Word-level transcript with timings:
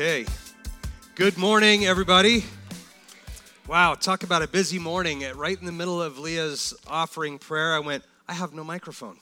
Okay. 0.00 0.26
Good 1.16 1.36
morning, 1.36 1.84
everybody. 1.84 2.44
Wow, 3.66 3.94
talk 3.94 4.22
about 4.22 4.42
a 4.42 4.46
busy 4.46 4.78
morning. 4.78 5.24
Right 5.34 5.58
in 5.58 5.66
the 5.66 5.72
middle 5.72 6.00
of 6.00 6.20
Leah's 6.20 6.72
offering 6.86 7.36
prayer, 7.36 7.74
I 7.74 7.80
went, 7.80 8.04
I 8.28 8.34
have 8.34 8.54
no 8.54 8.62
microphone. 8.62 9.16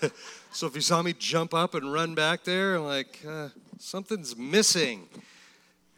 so 0.50 0.66
if 0.66 0.74
you 0.74 0.80
saw 0.80 1.02
me 1.02 1.12
jump 1.12 1.52
up 1.52 1.74
and 1.74 1.92
run 1.92 2.14
back 2.14 2.42
there, 2.44 2.76
I'm 2.76 2.86
like, 2.86 3.18
uh, 3.28 3.50
something's 3.78 4.34
missing. 4.34 5.10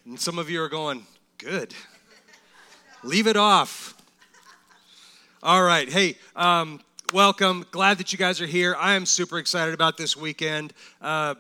And 0.05 0.19
some 0.19 0.41
of 0.41 0.51
you 0.51 0.61
are 0.61 0.69
going, 0.69 1.07
good. 1.39 1.73
Leave 3.05 3.29
it 3.29 3.37
off. 3.37 3.95
All 5.41 5.63
right. 5.63 5.89
Hey, 5.89 6.17
um, 6.35 6.81
welcome. 7.13 7.65
Glad 7.71 7.99
that 7.99 8.11
you 8.11 8.19
guys 8.19 8.41
are 8.41 8.47
here. 8.47 8.75
I 8.75 8.95
am 8.95 9.07
super 9.07 9.39
excited 9.39 9.73
about 9.73 9.97
this 9.97 10.17
weekend. 10.17 10.73
Uh, 11.01 11.37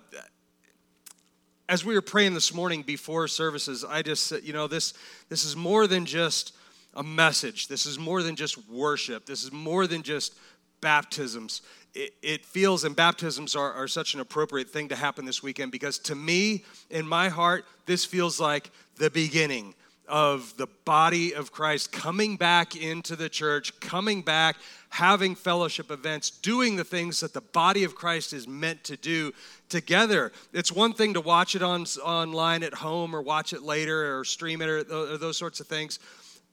as 1.69 1.85
we 1.85 1.95
were 1.95 2.03
praying 2.03 2.35
this 2.35 2.53
morning 2.53 2.83
before 2.83 3.27
services, 3.29 3.85
I 3.85 4.03
just 4.03 4.27
said, 4.27 4.45
you 4.45 4.53
know, 4.53 4.67
this, 4.67 4.95
this 5.29 5.45
is 5.45 5.57
more 5.57 5.87
than 5.87 6.05
just 6.05 6.55
a 6.95 7.03
message. 7.03 7.69
This 7.69 7.87
is 7.87 7.99
more 7.99 8.23
than 8.23 8.37
just 8.37 8.69
worship. 8.69 9.27
This 9.27 9.45
is 9.45 9.53
more 9.53 9.87
than 9.87 10.03
just 10.03 10.35
baptisms. 10.81 11.63
It, 11.95 12.15
it 12.23 12.45
feels, 12.45 12.85
and 12.85 12.95
baptisms 12.95 13.57
are, 13.57 13.73
are 13.73 13.89
such 13.89 14.15
an 14.15 14.21
appropriate 14.21 14.71
thing 14.71 14.89
to 14.89 14.97
happen 14.97 15.25
this 15.25 15.43
weekend 15.43 15.73
because 15.73 15.99
to 16.01 16.15
me, 16.15 16.65
in 16.91 17.07
my 17.07 17.29
heart, 17.29 17.65
this 17.87 18.05
feels 18.05 18.39
like 18.39 18.71
the 18.97 19.11
beginning 19.11 19.75
of 20.09 20.57
the 20.57 20.67
body 20.85 21.35
of 21.35 21.53
Christ 21.53 21.93
coming 21.93 22.37
back 22.37 22.77
into 22.77 23.17
the 23.17 23.29
church, 23.29 23.79
coming 23.81 24.23
back, 24.23 24.57
having 24.91 25.35
fellowship 25.35 25.91
events, 25.91 26.31
doing 26.31 26.77
the 26.77 26.85
things 26.85 27.21
that 27.21 27.33
the 27.33 27.41
body 27.41 27.85
of 27.85 27.95
Christ 27.95 28.33
is 28.33 28.47
meant 28.47 28.85
to 28.85 28.97
do 28.97 29.33
together. 29.69 30.33
It's 30.53 30.71
one 30.71 30.93
thing 30.93 31.15
to 31.15 31.21
watch 31.21 31.57
it 31.57 31.63
on 31.63 31.85
online 32.03 32.63
at 32.63 32.75
home 32.75 33.15
or 33.15 33.23
watch 33.23 33.53
it 33.53 33.63
later 33.63 34.19
or 34.19 34.25
stream 34.25 34.63
it 34.63 34.69
or, 34.69 34.79
or 34.79 35.19
those 35.19 35.37
sorts 35.37 35.61
of 35.61 35.67
things, 35.67 35.99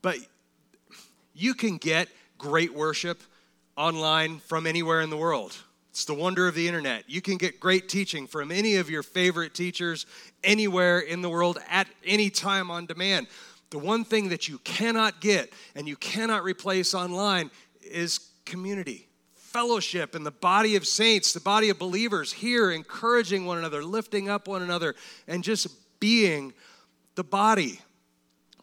but 0.01 0.17
you 1.33 1.53
can 1.53 1.77
get 1.77 2.07
great 2.37 2.73
worship 2.73 3.21
online 3.75 4.39
from 4.39 4.65
anywhere 4.65 5.01
in 5.01 5.09
the 5.09 5.17
world. 5.17 5.55
It's 5.91 6.05
the 6.05 6.13
wonder 6.13 6.47
of 6.47 6.55
the 6.55 6.67
internet. 6.67 7.03
You 7.07 7.21
can 7.21 7.37
get 7.37 7.59
great 7.59 7.89
teaching 7.89 8.25
from 8.25 8.49
any 8.49 8.77
of 8.77 8.89
your 8.89 9.03
favorite 9.03 9.53
teachers 9.53 10.05
anywhere 10.41 10.99
in 10.99 11.21
the 11.21 11.29
world 11.29 11.59
at 11.69 11.87
any 12.05 12.29
time 12.29 12.71
on 12.71 12.85
demand. 12.85 13.27
The 13.71 13.77
one 13.77 14.05
thing 14.05 14.29
that 14.29 14.47
you 14.47 14.57
cannot 14.59 15.19
get 15.19 15.51
and 15.75 15.89
you 15.89 15.97
cannot 15.97 16.43
replace 16.43 16.93
online 16.93 17.51
is 17.81 18.31
community, 18.45 19.09
fellowship, 19.33 20.15
and 20.15 20.25
the 20.25 20.31
body 20.31 20.77
of 20.77 20.87
saints, 20.87 21.33
the 21.33 21.41
body 21.41 21.69
of 21.69 21.77
believers 21.77 22.31
here, 22.31 22.71
encouraging 22.71 23.45
one 23.45 23.57
another, 23.57 23.83
lifting 23.83 24.29
up 24.29 24.47
one 24.47 24.61
another, 24.61 24.95
and 25.27 25.43
just 25.43 25.67
being 25.99 26.53
the 27.15 27.23
body. 27.23 27.81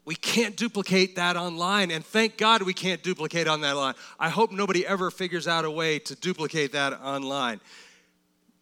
We 0.09 0.15
can't 0.15 0.57
duplicate 0.57 1.17
that 1.17 1.37
online, 1.37 1.91
and 1.91 2.03
thank 2.03 2.39
God 2.39 2.63
we 2.63 2.73
can't 2.73 3.03
duplicate 3.03 3.47
on 3.47 3.61
that 3.61 3.77
line. 3.77 3.93
I 4.19 4.31
hope 4.31 4.51
nobody 4.51 4.87
ever 4.87 5.11
figures 5.11 5.47
out 5.47 5.67
a 5.67 5.71
way 5.71 5.99
to 5.99 6.15
duplicate 6.15 6.73
that 6.73 6.95
online 7.03 7.61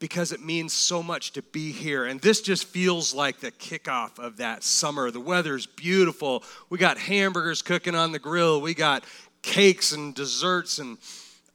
because 0.01 0.33
it 0.33 0.41
means 0.41 0.73
so 0.73 1.05
much 1.05 1.35
to 1.35 1.43
be 1.43 1.71
here. 1.71 2.07
And 2.07 2.21
this 2.21 2.41
just 2.41 2.65
feels 2.65 3.15
like 3.15 3.39
the 3.39 3.53
kickoff 3.53 4.19
of 4.19 4.39
that 4.39 4.65
summer. 4.65 5.13
The 5.13 5.21
weather's 5.21 5.67
beautiful. 5.67 6.43
We 6.69 6.79
got 6.79 6.99
hamburgers 6.99 7.63
cooking 7.63 7.95
on 7.95 8.11
the 8.11 8.19
grill, 8.19 8.61
we 8.61 8.75
got 8.75 9.05
cakes 9.43 9.93
and 9.93 10.17
desserts 10.17 10.81
and 10.81 10.99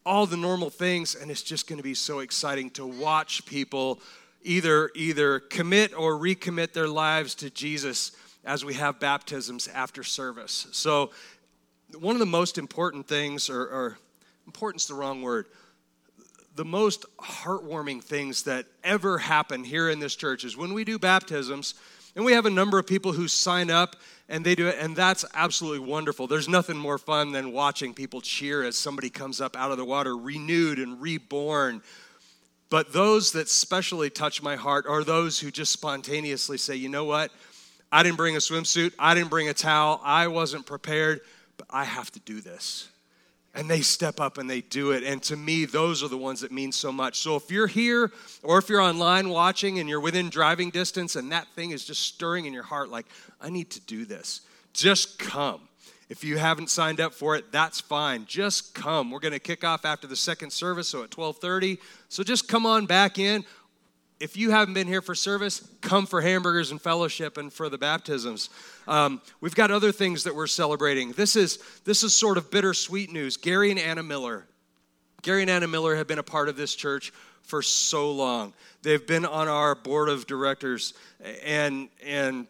all 0.06 0.26
the 0.26 0.38
normal 0.38 0.70
things, 0.70 1.16
and 1.16 1.30
it's 1.30 1.44
just 1.44 1.68
going 1.68 1.80
to 1.80 1.84
be 1.84 1.96
so 1.96 2.20
exciting 2.20 2.70
to 2.70 2.86
watch 2.86 3.46
people 3.46 4.00
either 4.42 4.90
either 4.96 5.42
commit 5.42 5.94
or 5.94 6.14
recommit 6.14 6.72
their 6.72 6.88
lives 6.88 7.36
to 7.36 7.50
Jesus 7.50 8.14
as 8.44 8.66
we 8.66 8.74
have 8.74 9.00
baptisms 9.00 9.68
after 9.68 10.04
service. 10.04 10.68
So, 10.72 11.12
one 12.00 12.16
of 12.16 12.20
the 12.20 12.26
most 12.26 12.58
important 12.58 13.08
things, 13.08 13.50
or, 13.50 13.62
or 13.62 13.98
important's 14.48 14.86
the 14.86 14.94
wrong 14.94 15.22
word, 15.22 15.48
the 16.56 16.66
most 16.66 17.06
heartwarming 17.18 18.04
things 18.04 18.44
that 18.44 18.66
ever 18.84 19.18
happen 19.18 19.64
here 19.64 19.90
in 19.90 20.00
this 20.00 20.16
church 20.16 20.44
is 20.44 20.58
when 20.58 20.74
we 20.74 20.84
do 20.84 20.98
baptisms, 20.98 21.76
and 22.16 22.26
we 22.26 22.34
have 22.34 22.46
a 22.46 22.50
number 22.50 22.78
of 22.78 22.88
people 22.88 23.14
who 23.14 23.28
sign 23.28 23.70
up 23.70 23.96
and 24.28 24.46
they 24.46 24.56
do 24.56 24.68
it, 24.68 24.78
and 24.80 24.96
that's 24.96 25.26
absolutely 25.34 25.86
wonderful. 25.86 26.28
There's 26.28 26.48
nothing 26.48 26.78
more 26.78 26.98
fun 26.98 27.34
than 27.34 27.52
watching 27.52 27.94
people 27.94 28.22
cheer 28.22 28.64
as 28.64 28.78
somebody 28.78 29.10
comes 29.10 29.42
up 29.42 29.58
out 29.58 29.72
of 29.72 29.78
the 29.78 29.86
water 29.86 30.16
renewed 30.16 30.80
and 30.80 31.02
reborn. 31.02 31.82
But 32.70 32.94
those 32.94 33.34
that 33.34 33.50
specially 33.50 34.10
touch 34.10 34.42
my 34.42 34.56
heart 34.56 34.86
are 34.88 35.04
those 35.04 35.40
who 35.40 35.52
just 35.52 35.74
spontaneously 35.74 36.58
say, 36.58 36.76
you 36.76 36.88
know 36.88 37.04
what? 37.04 37.32
I 37.92 38.04
didn't 38.04 38.18
bring 38.18 38.36
a 38.36 38.40
swimsuit. 38.40 38.94
I 38.98 39.14
didn't 39.14 39.30
bring 39.30 39.50
a 39.50 39.54
towel. 39.54 40.00
I 40.04 40.28
wasn't 40.28 40.66
prepared, 40.66 41.22
but 41.58 41.68
I 41.70 41.84
have 41.84 42.12
to 42.12 42.20
do 42.22 42.42
this. 42.42 42.88
And 43.54 43.70
they 43.70 43.82
step 43.82 44.22
up 44.22 44.38
and 44.38 44.50
they 44.50 44.62
do 44.62 44.92
it. 44.92 45.04
And 45.04 45.22
to 45.24 45.36
me, 45.36 45.66
those 45.66 46.02
are 46.02 46.08
the 46.08 46.18
ones 46.18 46.40
that 46.40 46.54
mean 46.54 46.72
so 46.72 46.90
much. 46.90 47.20
So 47.20 47.36
if 47.36 47.52
you're 47.52 47.68
here 47.68 48.12
or 48.44 48.58
if 48.58 48.70
you're 48.70 48.80
online 48.80 49.28
watching 49.28 49.80
and 49.80 49.90
you're 49.90 50.00
within 50.00 50.30
driving 50.30 50.70
distance 50.70 51.18
and 51.18 51.34
that 51.34 51.48
thing 51.54 51.72
is 51.72 51.84
just 51.84 52.02
stirring 52.04 52.46
in 52.46 52.54
your 52.54 52.64
heart, 52.64 52.90
like, 52.90 53.08
I 53.42 53.50
need 53.50 53.70
to 53.72 53.82
do 53.82 54.06
this, 54.06 54.42
just 54.72 55.20
come. 55.20 55.68
If 56.08 56.26
you 56.26 56.38
haven't 56.38 56.70
signed 56.70 57.00
up 57.00 57.14
for 57.14 57.38
it, 57.38 57.54
that's 57.54 57.80
fine. 57.80 58.26
Just 58.26 58.74
come. 58.74 59.12
We're 59.12 59.20
going 59.20 59.32
to 59.32 59.40
kick 59.40 59.64
off 59.64 59.86
after 59.86 60.08
the 60.08 60.16
second 60.18 60.52
service, 60.52 60.90
so 60.90 61.04
at 61.04 61.10
12:30. 61.10 61.78
So 62.10 62.22
just 62.22 62.50
come 62.50 62.66
on 62.66 62.86
back 62.86 63.18
in 63.18 63.46
if 64.22 64.38
you 64.38 64.52
haven't 64.52 64.76
been 64.76 64.88
here 64.88 65.02
for 65.02 65.16
service, 65.16 65.68
come 65.82 66.06
for 66.06 66.22
hamburgers 66.22 66.70
and 66.70 66.80
fellowship 66.80 67.38
and 67.38 67.52
for 67.52 67.70
the 67.70 67.78
baptisms. 67.78 68.50
Um, 68.88 69.20
we've 69.42 69.56
got 69.56 69.72
other 69.72 69.92
things 69.92 70.24
that 70.26 70.36
we're 70.36 70.48
celebrating. 70.48 71.12
This 71.14 71.36
is 71.36 71.58
this 71.86 72.04
is 72.04 72.16
sort 72.16 72.38
of 72.38 72.52
bittersweet 72.52 73.12
news. 73.12 73.36
Gary 73.36 73.72
and 73.72 73.80
Anna 73.80 74.04
Miller, 74.04 74.46
Gary 75.24 75.42
and 75.42 75.50
Anna 75.50 75.68
Miller 75.68 75.96
have 75.96 76.08
been 76.08 76.20
a 76.20 76.24
part 76.24 76.50
of 76.50 76.56
this 76.56 76.76
church 76.76 77.12
for 77.42 77.64
so 77.64 78.12
long. 78.12 78.54
They've 78.84 79.06
been 79.06 79.26
on 79.26 79.48
our 79.48 79.74
board 79.74 80.08
of 80.08 80.28
directors 80.28 80.94
and 81.44 81.90
and 82.06 82.46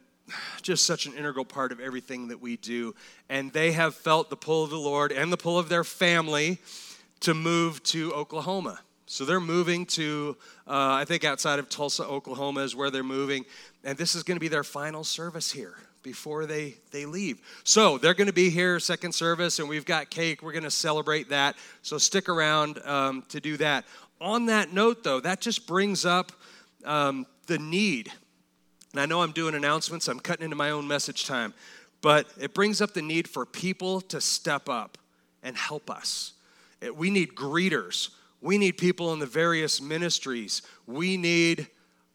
just 0.62 0.86
such 0.86 1.06
an 1.06 1.14
integral 1.14 1.46
part 1.46 1.72
of 1.72 1.80
everything 1.80 2.28
that 2.28 2.42
we 2.42 2.58
do. 2.58 2.96
And 3.30 3.52
they 3.54 3.72
have 3.72 3.96
felt 3.96 4.30
the 4.30 4.38
pull 4.38 4.64
of 4.64 4.70
the 4.70 4.80
Lord 4.80 5.12
and 5.12 5.32
the 5.32 5.38
pull 5.38 5.58
of 5.58 5.70
their 5.70 5.84
family 5.86 6.60
to 7.22 7.34
move 7.34 7.82
to 7.84 8.14
Oklahoma 8.14 8.80
so 9.12 9.26
they're 9.26 9.42
moving 9.42 9.86
to, 9.88 10.38
uh, 10.66 10.94
I 10.94 11.04
think 11.04 11.26
outside 11.26 11.60
of 11.60 11.68
Tulsa, 11.68 12.06
Oklahoma 12.06 12.62
is 12.62 12.78
where 12.78 12.90
they're 12.90 13.04
moving. 13.04 13.44
And 13.84 13.98
this 13.98 14.16
is 14.16 14.24
going 14.24 14.38
to 14.38 14.40
be 14.40 14.48
their 14.48 14.64
final 14.64 15.04
service 15.04 15.52
here 15.52 15.76
before 16.02 16.46
they, 16.46 16.76
they 16.92 17.06
leave. 17.06 17.42
So 17.66 17.98
they're 17.98 18.14
going 18.14 18.28
to 18.28 18.34
be 18.34 18.50
here, 18.50 18.80
second 18.80 19.14
service, 19.14 19.60
and 19.60 19.68
we've 19.68 19.84
got 19.84 20.10
cake. 20.12 20.42
We're 20.42 20.54
going 20.54 20.64
to 20.64 20.72
celebrate 20.72 21.28
that. 21.28 21.58
So 21.82 21.98
stick 21.98 22.30
around 22.30 22.80
um, 22.86 23.26
to 23.28 23.42
do 23.42 23.58
that. 23.58 23.84
On 24.22 24.46
that 24.46 24.72
note, 24.72 25.04
though, 25.04 25.20
that 25.20 25.42
just 25.42 25.68
brings 25.68 26.06
up 26.06 26.32
um, 26.86 27.26
the 27.48 27.58
need. 27.58 28.14
And 28.94 29.02
I 29.02 29.06
know 29.08 29.24
I'm 29.24 29.34
doing 29.34 29.56
announcements, 29.56 30.08
I'm 30.08 30.22
cutting 30.22 30.46
into 30.46 30.56
my 30.56 30.70
own 30.70 30.88
message 30.88 31.26
time, 31.26 31.54
but 32.02 32.28
it 32.40 32.54
brings 32.54 32.80
up 32.80 32.94
the 32.94 33.02
need 33.02 33.28
for 33.28 33.46
people 33.46 34.00
to 34.00 34.22
step 34.22 34.70
up 34.70 34.98
and 35.44 35.58
help 35.58 35.90
us. 35.90 36.32
We 36.96 37.10
need 37.10 37.36
greeters 37.36 38.12
we 38.42 38.58
need 38.58 38.78
people 38.78 39.14
in 39.14 39.20
the 39.20 39.26
various 39.26 39.80
ministries. 39.80 40.62
We 40.88 41.16
need 41.16 41.68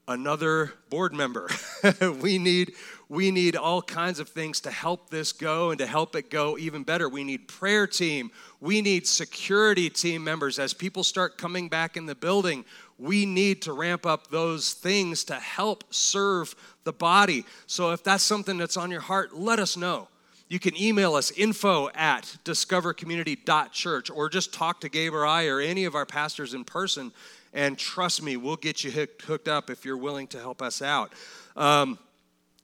another 0.09 0.73
board 0.91 1.13
member. 1.13 1.49
we 2.21 2.39
need 2.39 2.73
we 3.09 3.31
need 3.31 3.55
all 3.55 3.81
kinds 3.83 4.19
of 4.19 4.29
things 4.31 4.61
to 4.63 4.71
help 4.71 5.11
this 5.11 5.33
go 5.33 5.71
and 5.71 5.79
to 5.79 5.87
help 5.87 6.17
it 6.17 6.29
go 6.29 6.59
even 6.59 6.83
better. 6.83 7.09
We 7.09 7.23
need 7.23 7.47
prayer 7.47 7.87
team. 7.87 8.33
We 8.61 8.83
need 8.83 9.07
security 9.07 9.89
team 9.89 10.25
members 10.25 10.59
as 10.59 10.75
people 10.75 11.05
start 11.05 11.39
coming 11.39 11.69
back 11.69 11.97
in 11.97 12.07
the 12.07 12.17
building. 12.17 12.65
We 12.99 13.25
need 13.25 13.63
to 13.63 13.73
ramp 13.73 14.07
up 14.07 14.27
those 14.29 14.73
things 14.73 15.23
to 15.25 15.35
help 15.37 15.85
serve 15.95 16.57
the 16.83 16.93
body. 16.93 17.45
So 17.69 17.93
if 17.93 18.03
that's 18.03 18.25
something 18.25 18.57
that's 18.59 18.77
on 18.77 18.91
your 18.91 19.03
heart, 19.03 19.37
let 19.37 19.61
us 19.61 19.77
know 19.77 20.09
you 20.49 20.59
can 20.59 20.81
email 20.81 21.15
us 21.15 21.33
info 21.33 21.89
at 21.95 22.37
discovercommunity.church 22.45 24.11
or 24.11 24.29
just 24.29 24.55
talk 24.55 24.81
to 24.83 24.89
Gabe 24.89 25.13
or 25.13 25.27
I 25.27 25.47
or 25.47 25.61
any 25.61 25.85
of 25.85 25.95
our 25.95 26.07
pastors 26.07 26.55
in 26.55 26.65
person. 26.65 27.13
And 27.53 27.77
trust 27.77 28.23
me, 28.23 28.37
we'll 28.37 28.57
get 28.57 28.85
you 28.85 28.91
hooked, 28.91 29.49
up 29.49 29.71
if 29.71 29.85
you're 29.85 29.97
willing 29.97 30.27
to 30.29 30.39
help 30.39 30.63
us 30.63 30.83
out. 30.83 31.13
Um, 31.57 31.99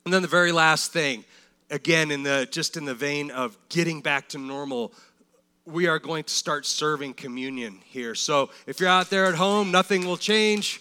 and 0.04 0.12
then 0.12 0.22
the 0.22 0.28
very 0.28 0.52
last 0.52 0.92
thing, 0.92 1.24
again, 1.70 2.10
in 2.10 2.22
the 2.22 2.46
just 2.50 2.76
in 2.76 2.84
the 2.84 2.94
vein 2.94 3.30
of 3.30 3.56
getting 3.68 4.00
back 4.00 4.28
to 4.30 4.38
normal, 4.38 4.92
we 5.64 5.86
are 5.86 5.98
going 5.98 6.24
to 6.24 6.32
start 6.32 6.66
serving 6.66 7.14
communion 7.14 7.80
here. 7.84 8.14
So 8.14 8.50
if 8.66 8.80
you're 8.80 8.88
out 8.88 9.10
there 9.10 9.26
at 9.26 9.34
home, 9.34 9.70
nothing 9.70 10.04
will 10.06 10.16
change. 10.16 10.80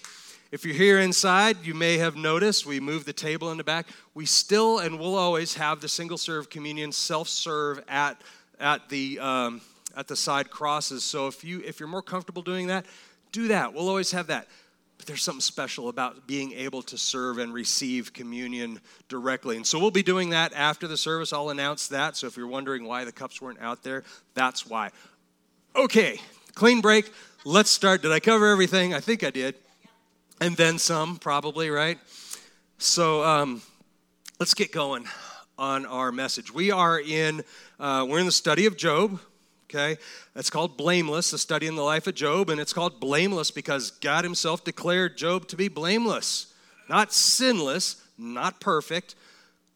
If 0.52 0.66
you're 0.66 0.76
here 0.76 1.00
inside, 1.00 1.66
you 1.66 1.74
may 1.74 1.98
have 1.98 2.18
noticed 2.18 2.66
we 2.66 2.82
moved 2.82 3.06
the 3.06 3.14
table 3.14 3.52
in 3.52 3.58
the 3.58 3.64
back. 3.64 3.88
We 4.14 4.26
still 4.26 4.80
and 4.80 5.00
will 5.00 5.16
always 5.16 5.54
have 5.54 5.80
the 5.80 5.88
single 5.88 6.18
serve 6.18 6.50
communion, 6.50 6.92
self 6.92 7.30
serve 7.30 7.82
at 7.88 8.22
at 8.60 8.90
the 8.90 9.18
um, 9.20 9.62
at 9.96 10.10
the 10.10 10.16
side 10.18 10.52
crosses. 10.52 11.06
So 11.06 11.28
if 11.28 11.46
you 11.46 11.62
if 11.66 11.80
you're 11.80 11.88
more 11.88 12.02
comfortable 12.02 12.42
doing 12.42 12.68
that, 12.68 12.86
do 13.32 13.48
that. 13.48 13.74
We'll 13.74 13.88
always 13.88 14.12
have 14.12 14.28
that. 14.28 14.48
But 14.98 15.08
there's 15.08 15.24
something 15.24 15.40
special 15.40 15.88
about 15.88 16.28
being 16.28 16.52
able 16.52 16.82
to 16.84 16.98
serve 16.98 17.38
and 17.38 17.54
receive 17.54 18.12
communion 18.12 18.82
directly. 19.08 19.56
And 19.56 19.66
so 19.66 19.80
we'll 19.80 19.90
be 19.90 20.04
doing 20.04 20.32
that 20.32 20.52
after 20.54 20.86
the 20.86 20.98
service. 20.98 21.32
I'll 21.32 21.50
announce 21.50 21.88
that. 21.88 22.18
So 22.18 22.28
if 22.28 22.36
you're 22.36 22.46
wondering 22.46 22.84
why 22.84 23.06
the 23.06 23.14
cups 23.14 23.42
weren't 23.42 23.62
out 23.62 23.84
there, 23.84 24.04
that's 24.34 24.68
why. 24.68 24.92
Okay, 25.78 26.20
clean 26.56 26.82
break. 26.82 27.10
Let's 27.46 27.72
start. 27.72 28.02
Did 28.02 28.12
I 28.12 28.20
cover 28.20 28.52
everything? 28.52 28.94
I 28.94 29.00
think 29.00 29.24
I 29.24 29.30
did. 29.30 29.56
And 30.42 30.58
then 30.58 30.80
some, 30.80 31.18
probably, 31.18 31.70
right? 31.70 32.00
So 32.80 33.24
um, 33.24 33.62
let's 34.40 34.56
get 34.56 34.72
going 34.72 35.06
on 35.56 35.86
our 35.86 36.12
message. 36.12 36.52
We 36.52 36.72
are 36.72 37.00
in, 37.00 37.44
uh, 37.80 38.08
we're 38.10 38.20
in 38.20 38.26
the 38.26 38.32
study 38.32 38.66
of 38.66 38.76
Job 38.76 39.20
okay? 39.70 39.98
It's 40.36 40.50
called 40.50 40.76
Blameless, 40.76 41.32
a 41.32 41.38
study 41.38 41.66
in 41.66 41.76
the 41.76 41.82
life 41.82 42.06
of 42.06 42.14
Job, 42.14 42.50
and 42.50 42.60
it's 42.60 42.74
called 42.74 43.00
Blameless 43.00 43.52
because 43.52 43.92
God 43.92 44.26
Himself 44.26 44.66
declared 44.66 45.18
Job 45.18 45.48
to 45.48 45.56
be 45.56 45.70
blameless, 45.70 46.54
not 46.90 47.14
sinless, 47.14 48.04
not 48.18 48.60
perfect, 48.60 49.16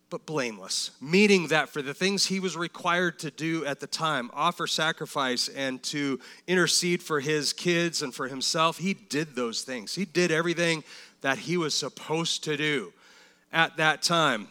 but 0.09 0.25
blameless, 0.25 0.91
meaning 1.01 1.47
that 1.47 1.69
for 1.69 1.81
the 1.81 1.93
things 1.93 2.25
he 2.25 2.39
was 2.39 2.55
required 2.55 3.19
to 3.19 3.31
do 3.31 3.65
at 3.65 3.79
the 3.79 3.87
time, 3.87 4.29
offer 4.33 4.67
sacrifice 4.67 5.47
and 5.49 5.81
to 5.83 6.19
intercede 6.47 7.01
for 7.01 7.19
his 7.19 7.53
kids 7.53 8.01
and 8.01 8.13
for 8.13 8.27
himself, 8.27 8.77
he 8.77 8.93
did 8.93 9.35
those 9.35 9.63
things. 9.63 9.95
He 9.95 10.05
did 10.05 10.31
everything 10.31 10.83
that 11.21 11.39
he 11.39 11.57
was 11.57 11.73
supposed 11.73 12.43
to 12.43 12.55
do 12.55 12.93
at 13.51 13.77
that 13.77 14.03
time. 14.03 14.47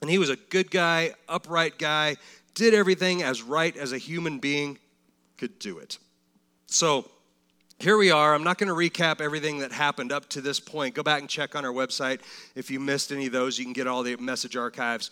And 0.00 0.10
he 0.10 0.18
was 0.18 0.30
a 0.30 0.36
good 0.36 0.70
guy, 0.70 1.12
upright 1.28 1.78
guy 1.78 2.16
did 2.54 2.74
everything 2.74 3.22
as 3.22 3.42
right 3.42 3.76
as 3.76 3.92
a 3.92 3.98
human 3.98 4.38
being 4.38 4.78
could 5.38 5.58
do 5.58 5.78
it. 5.78 5.98
So, 6.66 7.10
here 7.80 7.96
we 7.96 8.10
are. 8.10 8.34
I'm 8.34 8.44
not 8.44 8.58
going 8.58 8.68
to 8.68 8.74
recap 8.74 9.22
everything 9.22 9.60
that 9.60 9.72
happened 9.72 10.12
up 10.12 10.28
to 10.30 10.42
this 10.42 10.60
point. 10.60 10.94
Go 10.94 11.02
back 11.02 11.20
and 11.20 11.30
check 11.30 11.56
on 11.56 11.64
our 11.64 11.72
website. 11.72 12.20
If 12.54 12.70
you 12.70 12.78
missed 12.78 13.10
any 13.10 13.26
of 13.26 13.32
those, 13.32 13.58
you 13.58 13.64
can 13.64 13.72
get 13.72 13.86
all 13.86 14.02
the 14.02 14.16
message 14.16 14.54
archives. 14.54 15.10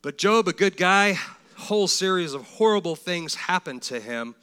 But 0.00 0.16
Job, 0.16 0.46
a 0.46 0.52
good 0.52 0.76
guy, 0.76 1.18
whole 1.56 1.88
series 1.88 2.32
of 2.32 2.44
horrible 2.44 2.94
things 2.94 3.34
happened 3.34 3.82
to 3.82 3.98
him. 3.98 4.36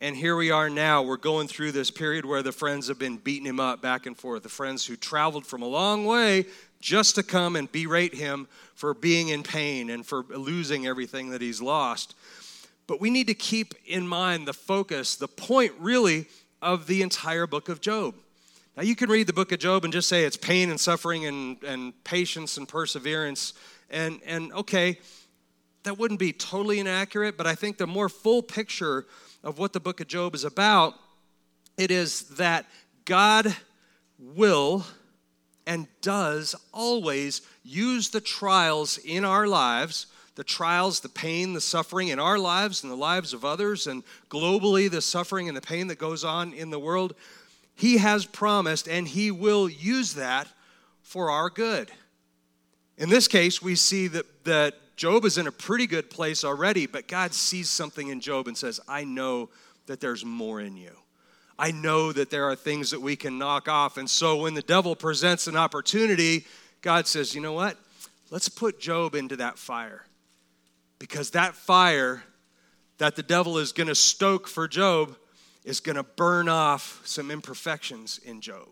And 0.00 0.16
here 0.16 0.34
we 0.34 0.50
are 0.50 0.68
now. 0.68 1.02
We're 1.02 1.16
going 1.16 1.46
through 1.46 1.72
this 1.72 1.92
period 1.92 2.24
where 2.24 2.42
the 2.42 2.52
friends 2.52 2.88
have 2.88 2.98
been 2.98 3.18
beating 3.18 3.46
him 3.46 3.60
up 3.60 3.80
back 3.80 4.06
and 4.06 4.16
forth. 4.16 4.42
The 4.42 4.48
friends 4.48 4.84
who 4.84 4.96
traveled 4.96 5.46
from 5.46 5.62
a 5.62 5.68
long 5.68 6.06
way 6.06 6.46
just 6.80 7.14
to 7.14 7.22
come 7.22 7.54
and 7.54 7.70
berate 7.70 8.14
him 8.14 8.48
for 8.74 8.94
being 8.94 9.28
in 9.28 9.44
pain 9.44 9.90
and 9.90 10.04
for 10.04 10.24
losing 10.24 10.88
everything 10.88 11.30
that 11.30 11.40
he's 11.40 11.62
lost. 11.62 12.16
But 12.88 13.00
we 13.00 13.10
need 13.10 13.28
to 13.28 13.34
keep 13.34 13.74
in 13.86 14.08
mind 14.08 14.48
the 14.48 14.52
focus, 14.52 15.14
the 15.14 15.28
point 15.28 15.72
really 15.78 16.26
of 16.60 16.86
the 16.86 17.02
entire 17.02 17.46
book 17.46 17.68
of 17.68 17.80
Job. 17.80 18.14
Now, 18.76 18.82
you 18.82 18.94
can 18.94 19.10
read 19.10 19.26
the 19.26 19.32
book 19.32 19.50
of 19.52 19.58
Job 19.58 19.84
and 19.84 19.92
just 19.92 20.08
say 20.08 20.24
it's 20.24 20.36
pain 20.36 20.70
and 20.70 20.78
suffering 20.78 21.26
and, 21.26 21.62
and 21.64 22.04
patience 22.04 22.56
and 22.56 22.68
perseverance. 22.68 23.52
And, 23.90 24.20
and 24.24 24.52
okay, 24.52 24.98
that 25.82 25.98
wouldn't 25.98 26.20
be 26.20 26.32
totally 26.32 26.78
inaccurate, 26.78 27.36
but 27.36 27.46
I 27.46 27.54
think 27.54 27.78
the 27.78 27.86
more 27.86 28.08
full 28.08 28.42
picture 28.42 29.06
of 29.42 29.58
what 29.58 29.72
the 29.72 29.80
book 29.80 30.00
of 30.00 30.06
Job 30.06 30.34
is 30.34 30.44
about, 30.44 30.94
it 31.76 31.90
is 31.90 32.22
that 32.36 32.66
God 33.04 33.56
will 34.18 34.84
and 35.66 35.86
does 36.00 36.54
always 36.72 37.42
use 37.62 38.10
the 38.10 38.20
trials 38.20 38.98
in 38.98 39.24
our 39.24 39.46
lives 39.46 40.06
the 40.38 40.44
trials, 40.44 41.00
the 41.00 41.08
pain, 41.08 41.52
the 41.52 41.60
suffering 41.60 42.08
in 42.08 42.20
our 42.20 42.38
lives 42.38 42.84
and 42.84 42.92
the 42.92 42.96
lives 42.96 43.34
of 43.34 43.44
others, 43.44 43.88
and 43.88 44.04
globally 44.30 44.88
the 44.88 45.02
suffering 45.02 45.48
and 45.48 45.56
the 45.56 45.60
pain 45.60 45.88
that 45.88 45.98
goes 45.98 46.22
on 46.22 46.52
in 46.52 46.70
the 46.70 46.78
world, 46.78 47.16
He 47.74 47.98
has 47.98 48.24
promised 48.24 48.86
and 48.86 49.08
He 49.08 49.32
will 49.32 49.68
use 49.68 50.14
that 50.14 50.46
for 51.02 51.28
our 51.32 51.50
good. 51.50 51.90
In 52.98 53.08
this 53.08 53.26
case, 53.26 53.60
we 53.60 53.74
see 53.74 54.06
that, 54.06 54.44
that 54.44 54.74
Job 54.94 55.24
is 55.24 55.38
in 55.38 55.48
a 55.48 55.52
pretty 55.52 55.88
good 55.88 56.08
place 56.08 56.44
already, 56.44 56.86
but 56.86 57.08
God 57.08 57.34
sees 57.34 57.68
something 57.68 58.06
in 58.06 58.20
Job 58.20 58.46
and 58.46 58.56
says, 58.56 58.78
I 58.86 59.02
know 59.02 59.48
that 59.86 59.98
there's 59.98 60.24
more 60.24 60.60
in 60.60 60.76
you. 60.76 60.92
I 61.58 61.72
know 61.72 62.12
that 62.12 62.30
there 62.30 62.44
are 62.44 62.54
things 62.54 62.92
that 62.92 63.02
we 63.02 63.16
can 63.16 63.38
knock 63.38 63.66
off. 63.66 63.96
And 63.96 64.08
so 64.08 64.36
when 64.36 64.54
the 64.54 64.62
devil 64.62 64.94
presents 64.94 65.48
an 65.48 65.56
opportunity, 65.56 66.46
God 66.80 67.08
says, 67.08 67.34
you 67.34 67.40
know 67.40 67.54
what? 67.54 67.76
Let's 68.30 68.48
put 68.48 68.78
Job 68.78 69.16
into 69.16 69.34
that 69.34 69.58
fire. 69.58 70.04
Because 70.98 71.30
that 71.30 71.54
fire 71.54 72.22
that 72.98 73.16
the 73.16 73.22
devil 73.22 73.58
is 73.58 73.72
going 73.72 73.86
to 73.86 73.94
stoke 73.94 74.48
for 74.48 74.66
Job 74.68 75.16
is 75.64 75.80
going 75.80 75.96
to 75.96 76.02
burn 76.02 76.48
off 76.48 77.00
some 77.04 77.30
imperfections 77.30 78.20
in 78.24 78.40
Job. 78.40 78.68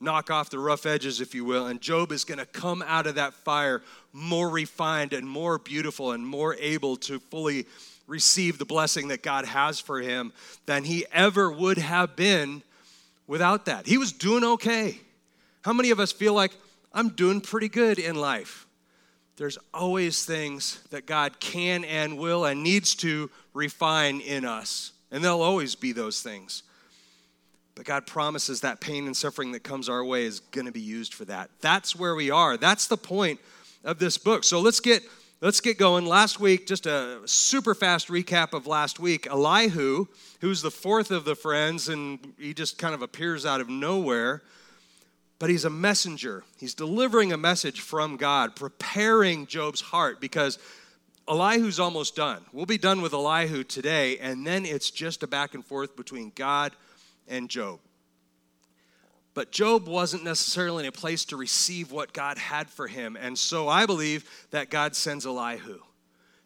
Knock 0.00 0.30
off 0.30 0.50
the 0.50 0.58
rough 0.58 0.84
edges, 0.84 1.20
if 1.20 1.34
you 1.34 1.44
will. 1.44 1.66
And 1.66 1.80
Job 1.80 2.10
is 2.10 2.24
going 2.24 2.38
to 2.38 2.46
come 2.46 2.82
out 2.86 3.06
of 3.06 3.14
that 3.14 3.34
fire 3.34 3.82
more 4.12 4.48
refined 4.48 5.12
and 5.12 5.28
more 5.28 5.58
beautiful 5.58 6.10
and 6.10 6.26
more 6.26 6.56
able 6.56 6.96
to 6.96 7.20
fully 7.20 7.66
receive 8.08 8.58
the 8.58 8.64
blessing 8.64 9.08
that 9.08 9.22
God 9.22 9.44
has 9.44 9.78
for 9.78 10.00
him 10.00 10.32
than 10.66 10.82
he 10.84 11.06
ever 11.12 11.52
would 11.52 11.78
have 11.78 12.16
been 12.16 12.62
without 13.28 13.66
that. 13.66 13.86
He 13.86 13.96
was 13.96 14.10
doing 14.10 14.42
okay. 14.42 14.98
How 15.62 15.72
many 15.72 15.90
of 15.90 16.00
us 16.00 16.10
feel 16.10 16.34
like 16.34 16.52
I'm 16.92 17.10
doing 17.10 17.40
pretty 17.40 17.68
good 17.68 17.98
in 18.00 18.16
life? 18.16 18.66
There's 19.36 19.58
always 19.72 20.24
things 20.24 20.82
that 20.90 21.06
God 21.06 21.40
can 21.40 21.84
and 21.84 22.18
will 22.18 22.44
and 22.44 22.62
needs 22.62 22.94
to 22.96 23.30
refine 23.54 24.20
in 24.20 24.44
us, 24.44 24.92
and 25.10 25.24
there'll 25.24 25.42
always 25.42 25.74
be 25.74 25.92
those 25.92 26.22
things. 26.22 26.62
But 27.74 27.86
God 27.86 28.06
promises 28.06 28.60
that 28.60 28.80
pain 28.80 29.06
and 29.06 29.16
suffering 29.16 29.52
that 29.52 29.62
comes 29.62 29.88
our 29.88 30.04
way 30.04 30.24
is 30.24 30.40
going 30.40 30.66
to 30.66 30.72
be 30.72 30.80
used 30.80 31.14
for 31.14 31.24
that. 31.24 31.50
That's 31.60 31.96
where 31.96 32.14
we 32.14 32.30
are. 32.30 32.56
That's 32.56 32.86
the 32.86 32.98
point 32.98 33.40
of 33.82 33.98
this 33.98 34.18
book. 34.18 34.44
So 34.44 34.60
let's 34.60 34.80
get 34.80 35.02
Let's 35.42 35.60
get 35.60 35.76
going. 35.76 36.06
Last 36.06 36.38
week, 36.38 36.68
just 36.68 36.86
a 36.86 37.18
super 37.24 37.74
fast 37.74 38.06
recap 38.06 38.52
of 38.52 38.68
last 38.68 39.00
week. 39.00 39.26
Elihu, 39.26 40.06
who's 40.40 40.62
the 40.62 40.70
fourth 40.70 41.10
of 41.10 41.24
the 41.24 41.34
friends, 41.34 41.88
and 41.88 42.34
he 42.38 42.54
just 42.54 42.78
kind 42.78 42.94
of 42.94 43.02
appears 43.02 43.44
out 43.44 43.60
of 43.60 43.68
nowhere, 43.68 44.42
but 45.42 45.50
he's 45.50 45.64
a 45.64 45.70
messenger. 45.70 46.44
He's 46.56 46.72
delivering 46.72 47.32
a 47.32 47.36
message 47.36 47.80
from 47.80 48.16
God, 48.16 48.54
preparing 48.54 49.48
Job's 49.48 49.80
heart 49.80 50.20
because 50.20 50.56
Elihu's 51.28 51.80
almost 51.80 52.14
done. 52.14 52.44
We'll 52.52 52.64
be 52.64 52.78
done 52.78 53.02
with 53.02 53.12
Elihu 53.12 53.64
today, 53.64 54.18
and 54.18 54.46
then 54.46 54.64
it's 54.64 54.88
just 54.88 55.24
a 55.24 55.26
back 55.26 55.54
and 55.54 55.66
forth 55.66 55.96
between 55.96 56.30
God 56.36 56.70
and 57.26 57.50
Job. 57.50 57.80
But 59.34 59.50
Job 59.50 59.88
wasn't 59.88 60.22
necessarily 60.22 60.84
in 60.84 60.88
a 60.88 60.92
place 60.92 61.24
to 61.24 61.36
receive 61.36 61.90
what 61.90 62.12
God 62.12 62.38
had 62.38 62.70
for 62.70 62.86
him. 62.86 63.18
And 63.20 63.36
so 63.36 63.66
I 63.66 63.84
believe 63.84 64.46
that 64.52 64.70
God 64.70 64.94
sends 64.94 65.26
Elihu 65.26 65.80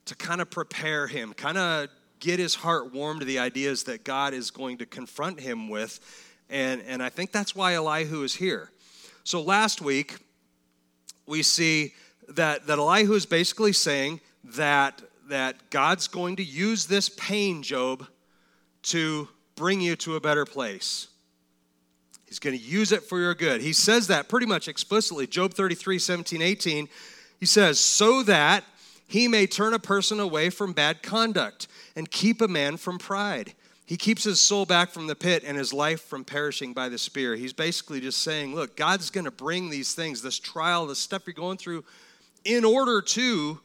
to 0.06 0.14
kind 0.14 0.40
of 0.40 0.48
prepare 0.48 1.06
him, 1.06 1.34
kind 1.34 1.58
of 1.58 1.90
get 2.18 2.38
his 2.38 2.54
heart 2.54 2.94
warm 2.94 3.18
to 3.18 3.26
the 3.26 3.40
ideas 3.40 3.84
that 3.84 4.04
God 4.04 4.32
is 4.32 4.50
going 4.50 4.78
to 4.78 4.86
confront 4.86 5.38
him 5.38 5.68
with. 5.68 6.00
And, 6.48 6.80
and 6.86 7.02
I 7.02 7.10
think 7.10 7.30
that's 7.30 7.54
why 7.54 7.74
Elihu 7.74 8.22
is 8.22 8.36
here. 8.36 8.70
So 9.26 9.42
last 9.42 9.82
week, 9.82 10.18
we 11.26 11.42
see 11.42 11.94
that, 12.28 12.68
that 12.68 12.78
Elihu 12.78 13.12
is 13.14 13.26
basically 13.26 13.72
saying 13.72 14.20
that, 14.54 15.02
that 15.28 15.68
God's 15.70 16.06
going 16.06 16.36
to 16.36 16.44
use 16.44 16.86
this 16.86 17.08
pain, 17.08 17.64
Job, 17.64 18.06
to 18.84 19.26
bring 19.56 19.80
you 19.80 19.96
to 19.96 20.14
a 20.14 20.20
better 20.20 20.44
place. 20.44 21.08
He's 22.26 22.38
going 22.38 22.56
to 22.56 22.62
use 22.62 22.92
it 22.92 23.02
for 23.02 23.18
your 23.18 23.34
good. 23.34 23.62
He 23.62 23.72
says 23.72 24.06
that 24.06 24.28
pretty 24.28 24.46
much 24.46 24.68
explicitly. 24.68 25.26
Job 25.26 25.54
33, 25.54 25.98
17, 25.98 26.40
18. 26.40 26.88
He 27.40 27.46
says, 27.46 27.80
So 27.80 28.22
that 28.22 28.62
he 29.08 29.26
may 29.26 29.48
turn 29.48 29.74
a 29.74 29.80
person 29.80 30.20
away 30.20 30.50
from 30.50 30.72
bad 30.72 31.02
conduct 31.02 31.66
and 31.96 32.08
keep 32.08 32.40
a 32.40 32.46
man 32.46 32.76
from 32.76 32.96
pride. 32.96 33.54
He 33.86 33.96
keeps 33.96 34.24
his 34.24 34.40
soul 34.40 34.66
back 34.66 34.90
from 34.90 35.06
the 35.06 35.14
pit 35.14 35.44
and 35.46 35.56
his 35.56 35.72
life 35.72 36.02
from 36.02 36.24
perishing 36.24 36.72
by 36.72 36.88
the 36.88 36.98
spear. 36.98 37.36
He's 37.36 37.52
basically 37.52 38.00
just 38.00 38.22
saying, 38.22 38.52
Look, 38.52 38.76
God's 38.76 39.10
going 39.10 39.26
to 39.26 39.30
bring 39.30 39.70
these 39.70 39.94
things, 39.94 40.22
this 40.22 40.40
trial, 40.40 40.86
this 40.86 40.98
stuff 40.98 41.22
you're 41.24 41.34
going 41.34 41.56
through, 41.56 41.84
in 42.44 42.64
order 42.64 43.00
to 43.00 43.60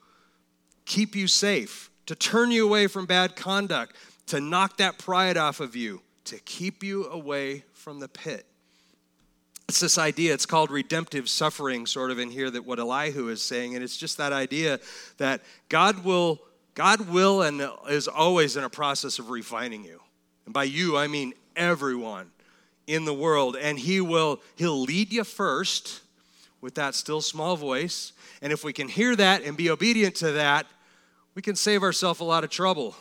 keep 0.85 1.15
you 1.15 1.27
safe, 1.27 1.89
to 2.05 2.13
turn 2.13 2.51
you 2.51 2.67
away 2.67 2.85
from 2.85 3.07
bad 3.07 3.35
conduct, 3.35 3.95
to 4.27 4.39
knock 4.39 4.77
that 4.77 4.99
pride 4.99 5.37
off 5.37 5.59
of 5.59 5.75
you, 5.75 6.01
to 6.25 6.37
keep 6.39 6.83
you 6.83 7.07
away 7.07 7.63
from 7.73 7.99
the 7.99 8.07
pit. 8.07 8.45
It's 9.69 9.79
this 9.79 9.97
idea, 9.97 10.33
it's 10.33 10.45
called 10.45 10.69
redemptive 10.69 11.29
suffering, 11.29 11.87
sort 11.87 12.11
of 12.11 12.19
in 12.19 12.29
here, 12.29 12.51
that 12.51 12.65
what 12.65 12.77
Elihu 12.77 13.29
is 13.29 13.41
saying. 13.41 13.73
And 13.73 13.83
it's 13.83 13.97
just 13.97 14.17
that 14.17 14.33
idea 14.33 14.79
that 15.17 15.41
God 15.69 16.03
will, 16.03 16.41
God 16.75 17.09
will 17.09 17.41
and 17.41 17.67
is 17.89 18.07
always 18.07 18.55
in 18.55 18.63
a 18.63 18.69
process 18.69 19.17
of 19.17 19.29
refining 19.29 19.83
you. 19.83 19.99
And 20.45 20.53
by 20.53 20.63
you, 20.63 20.97
I 20.97 21.07
mean 21.07 21.33
everyone 21.55 22.31
in 22.87 23.05
the 23.05 23.13
world. 23.13 23.55
And 23.55 23.77
He 23.79 24.01
will, 24.01 24.41
He'll 24.55 24.81
lead 24.81 25.11
you 25.11 25.23
first 25.23 26.01
with 26.61 26.75
that 26.75 26.95
still 26.95 27.21
small 27.21 27.55
voice. 27.55 28.13
And 28.41 28.53
if 28.53 28.63
we 28.63 28.73
can 28.73 28.87
hear 28.87 29.15
that 29.15 29.43
and 29.43 29.57
be 29.57 29.69
obedient 29.69 30.15
to 30.15 30.33
that, 30.33 30.67
we 31.35 31.41
can 31.41 31.55
save 31.55 31.83
ourselves 31.83 32.19
a 32.19 32.23
lot 32.23 32.43
of 32.43 32.49
trouble. 32.49 32.95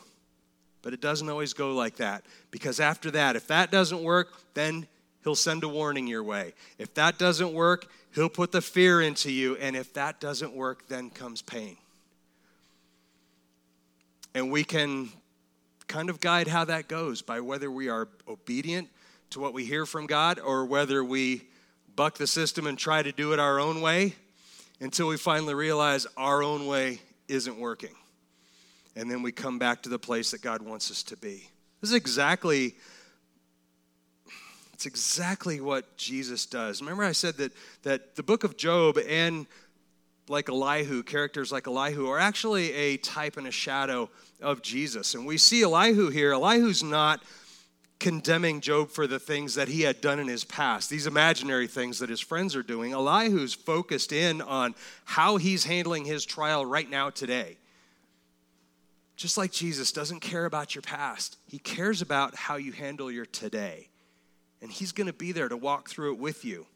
But 0.83 0.95
it 0.95 1.01
doesn't 1.01 1.29
always 1.29 1.53
go 1.53 1.75
like 1.75 1.97
that. 1.97 2.25
Because 2.51 2.81
after 2.81 3.11
that, 3.13 3.37
if 3.37 3.47
that 3.49 3.71
doesn't 3.71 4.03
work, 4.03 4.33
then 4.55 4.87
he'll 5.25 5.35
send 5.35 5.63
a 5.65 5.69
warning 5.69 6.07
your 6.07 6.25
way. 6.25 6.55
If 6.79 6.95
that 6.95 7.19
doesn't 7.19 7.53
work, 7.53 7.87
he'll 8.15 8.31
put 8.31 8.53
the 8.53 8.63
fear 8.63 9.01
into 9.01 9.31
you. 9.31 9.57
And 9.57 9.77
if 9.77 9.93
that 9.95 10.21
doesn't 10.21 10.55
work, 10.55 10.89
then 10.89 11.11
comes 11.11 11.43
pain. 11.43 11.77
And 14.35 14.51
we 14.51 14.65
can 14.65 15.11
kind 15.91 16.09
of 16.09 16.21
guide 16.21 16.47
how 16.47 16.65
that 16.65 16.87
goes 16.87 17.21
by 17.21 17.41
whether 17.41 17.69
we 17.69 17.89
are 17.89 18.07
obedient 18.29 18.89
to 19.29 19.41
what 19.41 19.53
we 19.53 19.65
hear 19.65 19.85
from 19.85 20.07
God 20.07 20.39
or 20.39 20.65
whether 20.65 21.03
we 21.03 21.43
buck 21.97 22.17
the 22.17 22.29
system 22.29 22.69
and 22.69 22.79
try 22.79 23.03
to 23.03 23.11
do 23.11 23.33
it 23.33 23.41
our 23.41 23.59
own 23.59 23.81
way 23.81 24.15
until 24.81 25.09
we 25.09 25.17
finally 25.17 25.53
realize 25.53 26.07
our 26.17 26.45
own 26.45 26.69
way 26.69 27.01
isn't 27.27 27.59
working. 27.59 27.95
And 28.95 29.11
then 29.11 29.21
we 29.23 29.33
come 29.33 29.59
back 29.59 29.83
to 29.83 29.89
the 29.89 29.99
place 29.99 30.31
that 30.31 30.43
God 30.43 30.63
wants 30.63 30.93
us 30.93 31.03
to 31.05 31.17
be. 31.17 31.49
This 31.81 31.91
is 31.91 31.97
exactly 31.97 32.77
it's 34.73 34.87
exactly 34.87 35.61
what 35.61 35.97
Jesus 35.97 36.47
does. 36.47 36.81
Remember 36.81 37.03
I 37.03 37.13
said 37.13 37.37
that 37.39 37.53
that 37.83 38.15
the 38.15 38.23
book 38.23 38.45
of 38.45 38.57
Job 38.57 38.97
and 38.97 39.45
like 40.31 40.49
Elihu, 40.49 41.03
characters 41.03 41.53
like 41.53 41.67
Elihu, 41.67 42.09
are 42.09 42.19
actually 42.19 42.73
a 42.73 42.97
type 42.97 43.37
and 43.37 43.47
a 43.47 43.51
shadow 43.51 44.09
of 44.41 44.63
Jesus. 44.63 45.15
And 45.15 45.27
we 45.27 45.37
see 45.37 45.63
Elihu 45.63 46.09
here. 46.09 46.33
Elihu's 46.33 46.83
not 46.83 47.23
condemning 47.99 48.61
Job 48.61 48.91
for 48.91 49.07
the 49.07 49.19
things 49.19 49.55
that 49.57 49.69
he 49.69 49.83
had 49.83 50.01
done 50.01 50.19
in 50.19 50.27
his 50.27 50.43
past, 50.43 50.89
these 50.89 51.07
imaginary 51.07 51.67
things 51.67 51.99
that 51.99 52.09
his 52.09 52.21
friends 52.21 52.57
are 52.57 52.63
doing. 52.63 52.93
Elihu's 52.93 53.53
focused 53.53 54.13
in 54.13 54.41
on 54.41 54.75
how 55.05 55.37
he's 55.37 55.65
handling 55.65 56.07
his 56.07 56.25
trial 56.25 56.65
right 56.65 56.89
now 56.89 57.11
today. 57.11 57.59
Just 59.17 59.37
like 59.37 59.53
Jesus 59.53 59.93
doesn't 59.93 60.21
care 60.21 60.47
about 60.47 60.75
your 60.75 60.81
past, 60.81 61.37
he 61.47 61.59
cares 61.59 62.01
about 62.01 62.35
how 62.35 62.57
you 62.57 62.73
handle 62.73 63.11
your 63.11 63.27
today. 63.27 63.89
And 64.63 64.71
he's 64.71 64.93
going 64.93 65.07
to 65.07 65.13
be 65.13 65.33
there 65.33 65.49
to 65.49 65.57
walk 65.57 65.91
through 65.91 66.15
it 66.15 66.19
with 66.19 66.43
you. 66.45 66.67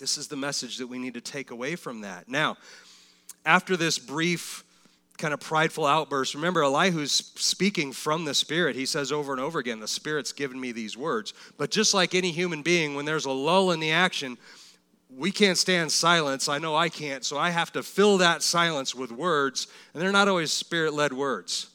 This 0.00 0.16
is 0.16 0.28
the 0.28 0.36
message 0.36 0.78
that 0.78 0.86
we 0.86 0.98
need 0.98 1.14
to 1.14 1.20
take 1.20 1.50
away 1.50 1.76
from 1.76 2.00
that. 2.00 2.28
Now, 2.28 2.56
after 3.44 3.76
this 3.76 3.98
brief 3.98 4.64
kind 5.18 5.34
of 5.34 5.40
prideful 5.40 5.84
outburst, 5.84 6.34
remember 6.34 6.62
Elihu's 6.62 7.12
speaking 7.12 7.92
from 7.92 8.24
the 8.24 8.32
Spirit. 8.32 8.74
He 8.74 8.86
says 8.86 9.12
over 9.12 9.32
and 9.32 9.40
over 9.40 9.58
again, 9.58 9.78
The 9.78 9.86
Spirit's 9.86 10.32
given 10.32 10.58
me 10.58 10.72
these 10.72 10.96
words. 10.96 11.34
But 11.58 11.70
just 11.70 11.92
like 11.92 12.14
any 12.14 12.32
human 12.32 12.62
being, 12.62 12.94
when 12.94 13.04
there's 13.04 13.26
a 13.26 13.30
lull 13.30 13.72
in 13.72 13.80
the 13.80 13.92
action, 13.92 14.38
we 15.14 15.30
can't 15.30 15.58
stand 15.58 15.92
silence. 15.92 16.48
I 16.48 16.58
know 16.58 16.74
I 16.74 16.88
can't, 16.88 17.24
so 17.24 17.36
I 17.36 17.50
have 17.50 17.72
to 17.72 17.82
fill 17.82 18.18
that 18.18 18.42
silence 18.42 18.94
with 18.94 19.12
words, 19.12 19.66
and 19.92 20.02
they're 20.02 20.12
not 20.12 20.28
always 20.28 20.50
spirit 20.50 20.94
led 20.94 21.12
words. 21.12 21.68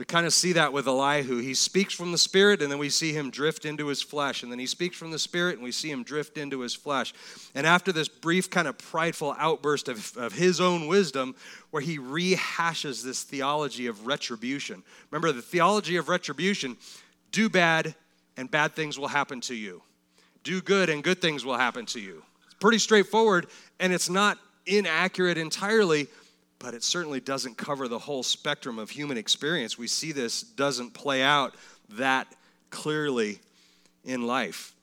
We 0.00 0.06
kind 0.06 0.24
of 0.24 0.32
see 0.32 0.54
that 0.54 0.72
with 0.72 0.86
Elihu. 0.86 1.42
He 1.42 1.52
speaks 1.52 1.92
from 1.92 2.10
the 2.10 2.16
Spirit, 2.16 2.62
and 2.62 2.72
then 2.72 2.78
we 2.78 2.88
see 2.88 3.12
him 3.12 3.28
drift 3.28 3.66
into 3.66 3.88
his 3.88 4.00
flesh. 4.00 4.42
And 4.42 4.50
then 4.50 4.58
he 4.58 4.64
speaks 4.64 4.96
from 4.96 5.10
the 5.10 5.18
Spirit, 5.18 5.56
and 5.56 5.62
we 5.62 5.72
see 5.72 5.90
him 5.90 6.04
drift 6.04 6.38
into 6.38 6.60
his 6.60 6.74
flesh. 6.74 7.12
And 7.54 7.66
after 7.66 7.92
this 7.92 8.08
brief, 8.08 8.48
kind 8.48 8.66
of 8.66 8.78
prideful 8.78 9.36
outburst 9.38 9.88
of, 9.90 10.16
of 10.16 10.32
his 10.32 10.58
own 10.58 10.86
wisdom, 10.86 11.34
where 11.70 11.82
he 11.82 11.98
rehashes 11.98 13.04
this 13.04 13.24
theology 13.24 13.88
of 13.88 14.06
retribution. 14.06 14.82
Remember, 15.10 15.32
the 15.32 15.42
theology 15.42 15.96
of 15.96 16.08
retribution 16.08 16.78
do 17.30 17.50
bad, 17.50 17.94
and 18.38 18.50
bad 18.50 18.74
things 18.74 18.98
will 18.98 19.08
happen 19.08 19.42
to 19.42 19.54
you. 19.54 19.82
Do 20.44 20.62
good, 20.62 20.88
and 20.88 21.04
good 21.04 21.20
things 21.20 21.44
will 21.44 21.58
happen 21.58 21.84
to 21.84 22.00
you. 22.00 22.22
It's 22.46 22.54
pretty 22.54 22.78
straightforward, 22.78 23.48
and 23.78 23.92
it's 23.92 24.08
not 24.08 24.38
inaccurate 24.64 25.36
entirely 25.36 26.08
but 26.60 26.74
it 26.74 26.84
certainly 26.84 27.18
doesn't 27.18 27.56
cover 27.56 27.88
the 27.88 27.98
whole 27.98 28.22
spectrum 28.22 28.78
of 28.78 28.90
human 28.90 29.16
experience. 29.16 29.76
We 29.76 29.88
see 29.88 30.12
this 30.12 30.42
doesn't 30.42 30.92
play 30.92 31.22
out 31.22 31.54
that 31.88 32.28
clearly 32.68 33.40
in 34.04 34.26
life. 34.26 34.74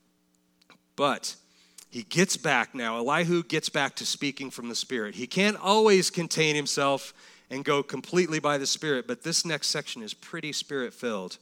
But 0.96 1.36
he 1.90 2.04
gets 2.04 2.36
back 2.36 2.76
now. 2.76 2.98
Elihu 2.98 3.44
gets 3.44 3.70
back 3.70 3.96
to 3.98 4.06
speaking 4.06 4.50
from 4.50 4.70
the 4.70 4.76
Spirit. 4.76 5.16
He 5.16 5.28
can't 5.28 5.56
always 5.56 6.10
contain 6.10 6.56
himself 6.56 7.14
and 7.50 7.64
go 7.64 7.82
completely 7.84 8.40
by 8.40 8.58
the 8.58 8.68
Spirit, 8.68 9.08
but 9.08 9.24
this 9.24 9.46
next 9.46 9.68
section 9.68 10.02
is 10.02 10.14
pretty 10.14 10.52
spirit 10.52 10.94
filled. 10.94 11.38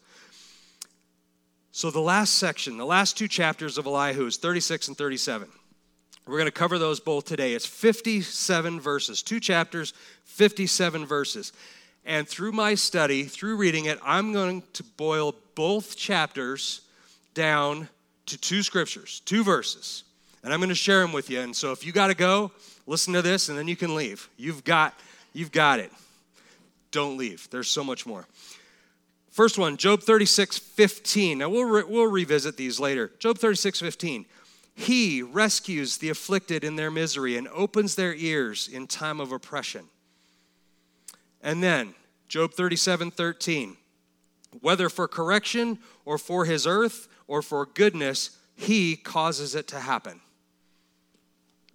So, 1.72 1.90
the 1.90 2.00
last 2.00 2.36
section, 2.36 2.78
the 2.78 2.86
last 2.86 3.18
two 3.18 3.28
chapters 3.28 3.78
of 3.78 3.86
Elihu 3.86 4.26
is 4.28 4.38
36 4.38 4.90
and 4.90 4.98
37. 4.98 5.50
We're 6.28 6.38
going 6.38 6.46
to 6.46 6.52
cover 6.52 6.80
those 6.80 7.00
both 7.00 7.26
today. 7.26 7.54
It's 7.54 7.66
57 7.66 8.80
verses, 8.80 9.22
two 9.22 9.40
chapters, 9.40 9.94
57 10.24 11.06
verses. 11.06 11.54
And 12.06 12.28
through 12.28 12.52
my 12.52 12.76
study, 12.76 13.24
through 13.24 13.58
reading 13.58 13.86
it, 13.86 14.00
I'm 14.04 14.34
going 14.34 14.64
to 14.74 14.84
boil 14.84 15.36
both 15.54 15.96
chapters 15.96 16.82
down 17.34 17.90
to 18.28 18.38
two 18.38 18.64
scriptures, 18.64 19.22
two 19.26 19.44
verses. 19.44 20.04
And 20.44 20.54
I'm 20.54 20.60
going 20.60 20.70
to 20.70 20.76
share 20.76 21.02
them 21.02 21.14
with 21.14 21.30
you. 21.30 21.40
And 21.42 21.56
so 21.56 21.72
if 21.72 21.86
you 21.86 21.92
got 21.92 22.08
to 22.08 22.16
go, 22.16 22.52
listen 22.88 23.14
to 23.14 23.22
this 23.22 23.50
and 23.50 23.58
then 23.58 23.68
you 23.68 23.76
can 23.76 23.96
leave. 23.96 24.30
You've 24.38 24.64
got 24.64 24.94
you've 25.34 25.52
got 25.52 25.80
it. 25.80 25.92
Don't 26.92 27.18
leave. 27.18 27.48
There's 27.52 27.70
so 27.70 27.84
much 27.84 28.06
more. 28.06 28.26
First 29.32 29.58
one, 29.58 29.76
Job 29.76 30.02
36, 30.02 30.58
15. 30.58 31.40
Now 31.40 31.50
we'll, 31.50 31.66
re- 31.66 31.84
we'll 31.84 32.10
revisit 32.10 32.56
these 32.56 32.80
later. 32.80 33.12
Job 33.20 33.38
36, 33.38 33.82
15. 33.82 34.26
He 34.76 35.22
rescues 35.22 35.98
the 35.98 36.10
afflicted 36.10 36.64
in 36.64 36.76
their 36.76 36.92
misery 36.92 37.38
and 37.38 37.48
opens 37.48 37.96
their 37.96 38.14
ears 38.14 38.68
in 38.68 38.88
time 38.88 39.22
of 39.22 39.32
oppression. 39.32 39.86
And 41.42 41.64
then, 41.64 41.96
Job 42.28 42.54
37 42.54 43.12
13. 43.12 43.78
Whether 44.62 44.90
for 44.90 45.08
correction 45.08 45.80
or 46.06 46.18
for 46.18 46.46
his 46.46 46.68
earth 46.68 47.08
or 47.28 47.42
for 47.42 47.66
goodness, 47.66 48.38
he 48.56 48.96
causes 48.96 49.56
it 49.56 49.68
to 49.70 49.80
happen. 49.80 50.22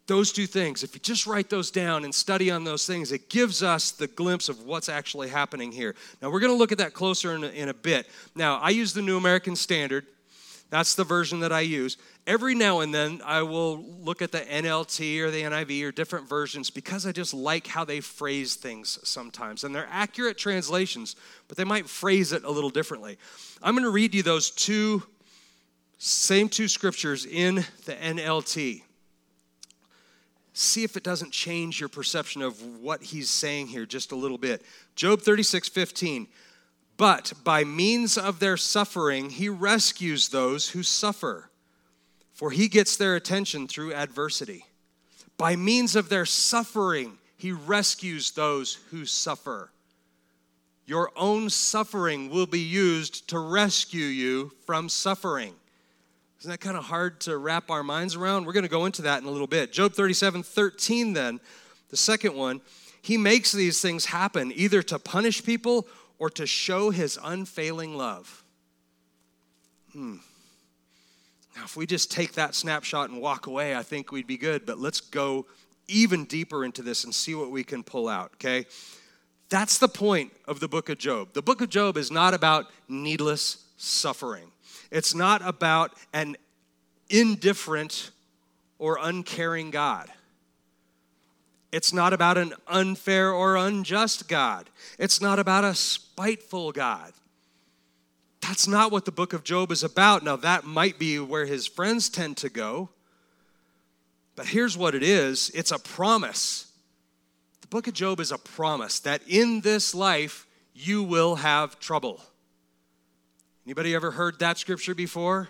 Those 0.07 0.33
two 0.33 0.47
things, 0.47 0.83
if 0.83 0.95
you 0.95 1.01
just 1.01 1.27
write 1.27 1.51
those 1.51 1.71
down 1.71 2.05
and 2.05 2.13
study 2.13 2.51
on 2.51 2.65
those 2.65 2.85
things, 2.85 3.13
it 3.13 3.31
gives 3.31 3.63
us 3.63 3.93
the 3.93 4.09
glimpse 4.09 4.49
of 4.49 4.65
what's 4.65 4.89
actually 4.89 5.29
happening 5.29 5.71
here. 5.71 5.95
Now, 6.21 6.31
we're 6.31 6.41
going 6.41 6.53
to 6.53 6.59
look 6.59 6.73
at 6.73 6.79
that 6.79 6.95
closer 6.95 7.35
in 7.35 7.45
a, 7.45 7.49
in 7.49 7.69
a 7.69 7.75
bit. 7.75 8.09
Now, 8.35 8.59
I 8.59 8.71
use 8.71 8.93
the 8.93 9.03
New 9.03 9.17
American 9.17 9.55
Standard. 9.55 10.07
That's 10.71 10.95
the 10.95 11.03
version 11.03 11.41
that 11.41 11.53
I 11.53 11.61
use. 11.61 11.97
Every 12.29 12.55
now 12.55 12.79
and 12.79 12.95
then, 12.95 13.21
I 13.25 13.43
will 13.43 13.85
look 14.01 14.23
at 14.23 14.31
the 14.31 14.39
NLT 14.39 15.19
or 15.21 15.33
the 15.33 15.43
NIV 15.43 15.85
or 15.85 15.93
different 15.93 16.29
versions 16.29 16.71
because 16.71 17.07
I 17.07 17.13
just 17.13 17.35
like 17.35 17.67
how 17.67 17.85
they 17.85 18.01
phrase 18.01 18.55
things 18.55 19.01
sometimes. 19.03 19.65
And 19.65 19.75
they're 19.75 19.89
accurate 19.91 20.39
translations, 20.39 21.17
but 21.49 21.57
they 21.57 21.65
might 21.65 21.89
phrase 21.89 22.33
it 22.33 22.45
a 22.45 22.51
little 22.51 22.71
differently. 22.71 23.19
I'm 23.61 23.75
going 23.75 23.85
to 23.85 23.91
read 23.91 24.15
you 24.15 24.23
those 24.23 24.51
two, 24.51 25.03
same 25.99 26.49
two 26.49 26.69
scriptures 26.69 27.27
in 27.27 27.57
the 27.85 27.95
NLT. 27.95 28.83
See 30.53 30.85
if 30.85 30.97
it 30.97 31.03
doesn't 31.03 31.33
change 31.33 31.81
your 31.81 31.89
perception 31.89 32.43
of 32.43 32.63
what 32.81 33.03
he's 33.03 33.29
saying 33.29 33.69
here 33.69 33.87
just 33.87 34.13
a 34.13 34.17
little 34.17 34.39
bit. 34.39 34.63
Job 34.95 35.21
36 35.21 35.69
15. 35.69 36.29
But 37.01 37.33
by 37.45 37.65
means 37.65 38.19
of 38.19 38.41
their 38.41 38.59
suffering, 38.59 39.31
he 39.31 39.49
rescues 39.49 40.29
those 40.29 40.69
who 40.69 40.83
suffer, 40.83 41.49
for 42.35 42.51
he 42.51 42.69
gets 42.69 42.99
their 42.99 43.17
attention 43.17 43.69
through 43.69 43.95
adversity. 43.95 44.67
By 45.39 45.57
means 45.57 45.97
of 45.97 46.11
their 46.11 46.27
suffering, 46.27 47.17
he 47.39 47.53
rescues 47.53 48.33
those 48.33 48.75
who 48.91 49.07
suffer. 49.07 49.71
Your 50.85 51.11
own 51.17 51.49
suffering 51.49 52.29
will 52.29 52.45
be 52.45 52.61
used 52.61 53.27
to 53.29 53.39
rescue 53.39 54.05
you 54.05 54.53
from 54.67 54.91
suffering. 54.91 55.55
Isn't 56.41 56.51
that 56.51 56.61
kind 56.61 56.77
of 56.77 56.85
hard 56.85 57.19
to 57.23 57.39
wrap 57.39 57.71
our 57.71 57.83
minds 57.83 58.15
around? 58.15 58.45
We're 58.45 58.53
going 58.53 58.65
to 58.65 58.69
go 58.69 58.85
into 58.85 59.01
that 59.03 59.23
in 59.23 59.27
a 59.27 59.31
little 59.31 59.47
bit. 59.47 59.73
Job 59.73 59.95
37 59.95 60.43
13, 60.43 61.15
then, 61.15 61.41
the 61.89 61.97
second 61.97 62.35
one, 62.35 62.61
he 63.01 63.17
makes 63.17 63.53
these 63.53 63.81
things 63.81 64.05
happen 64.05 64.53
either 64.55 64.83
to 64.83 64.99
punish 64.99 65.43
people 65.43 65.87
or 66.21 66.31
to 66.31 66.47
show 66.47 66.91
his 66.91 67.19
unfailing 67.25 67.97
love. 67.97 68.45
Hmm. 69.93 70.17
Now, 71.57 71.65
if 71.65 71.77
we 71.77 71.87
just 71.87 72.13
take 72.13 72.35
that 72.35 72.55
snapshot 72.55 73.11
and 73.11 73.21
walk 73.21 73.49
away, 73.49 73.75
I 73.75 73.83
think 73.83 74.13
we'd 74.13 74.27
be 74.27 74.37
good, 74.37 74.65
but 74.67 74.79
let's 74.79 75.01
go 75.01 75.47
even 75.89 76.27
deeper 76.27 76.65
into 76.65 76.83
this 76.83 77.03
and 77.03 77.13
see 77.13 77.35
what 77.35 77.51
we 77.51 77.65
can 77.65 77.83
pull 77.83 78.07
out, 78.07 78.33
okay? 78.35 78.67
That's 79.49 79.79
the 79.79 79.89
point 79.89 80.31
of 80.47 80.61
the 80.61 80.69
book 80.69 80.91
of 80.91 80.99
Job. 80.99 81.33
The 81.33 81.43
book 81.43 81.61
of 81.61 81.71
Job 81.71 81.97
is 81.97 82.11
not 82.13 82.35
about 82.35 82.67
needless 82.87 83.65
suffering, 83.77 84.53
it's 84.93 85.15
not 85.15 85.41
about 85.45 85.95
an 86.13 86.37
indifferent 87.09 88.11
or 88.79 88.99
uncaring 89.01 89.71
God. 89.71 90.09
It's 91.73 91.93
not 91.93 92.13
about 92.13 92.37
an 92.37 92.55
unfair 92.67 93.33
or 93.33 93.57
unjust 93.57 94.29
God. 94.29 94.69
It's 94.99 95.21
not 95.21 95.39
about 95.39 95.65
a 95.65 95.75
spiteful 95.75 96.73
God. 96.73 97.13
That's 98.41 98.67
not 98.67 98.91
what 98.91 99.05
the 99.05 99.13
book 99.13 99.33
of 99.33 99.45
Job 99.45 99.71
is 99.71 99.85
about. 99.85 100.25
Now, 100.25 100.37
that 100.37 100.65
might 100.65 100.99
be 100.99 101.19
where 101.19 101.47
his 101.47 101.67
friends 101.67 102.09
tend 102.09 102.37
to 102.39 102.49
go. 102.49 102.89
But 104.35 104.47
here's 104.47 104.77
what 104.77 104.95
it 104.95 105.03
is 105.03 105.51
it's 105.55 105.71
a 105.71 105.79
promise. 105.79 106.73
The 107.61 107.69
book 107.69 107.87
of 107.87 107.95
Job 107.95 108.19
is 108.21 108.33
a 108.33 108.39
promise 108.39 108.99
that 109.01 109.23
in 109.29 109.61
this 109.61 109.95
life 109.95 110.47
you 110.75 111.03
will 111.03 111.37
have 111.37 111.79
trouble. 111.79 112.23
Anybody 113.67 113.95
ever 113.95 114.11
heard 114.11 114.39
that 114.39 114.59
scripture 114.59 114.95
before? 114.95 115.49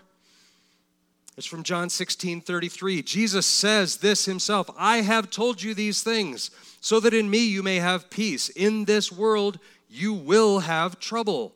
It's 1.40 1.46
from 1.46 1.62
John 1.62 1.88
16 1.88 2.42
33. 2.42 3.00
Jesus 3.00 3.46
says 3.46 3.96
this 3.96 4.26
himself 4.26 4.68
I 4.76 4.98
have 4.98 5.30
told 5.30 5.62
you 5.62 5.72
these 5.72 6.02
things 6.02 6.50
so 6.82 7.00
that 7.00 7.14
in 7.14 7.30
me 7.30 7.46
you 7.46 7.62
may 7.62 7.76
have 7.76 8.10
peace. 8.10 8.50
In 8.50 8.84
this 8.84 9.10
world 9.10 9.58
you 9.88 10.12
will 10.12 10.58
have 10.58 11.00
trouble. 11.00 11.54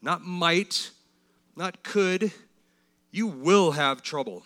Not 0.00 0.22
might, 0.22 0.92
not 1.56 1.82
could. 1.82 2.30
You 3.10 3.26
will 3.26 3.72
have 3.72 4.02
trouble. 4.02 4.44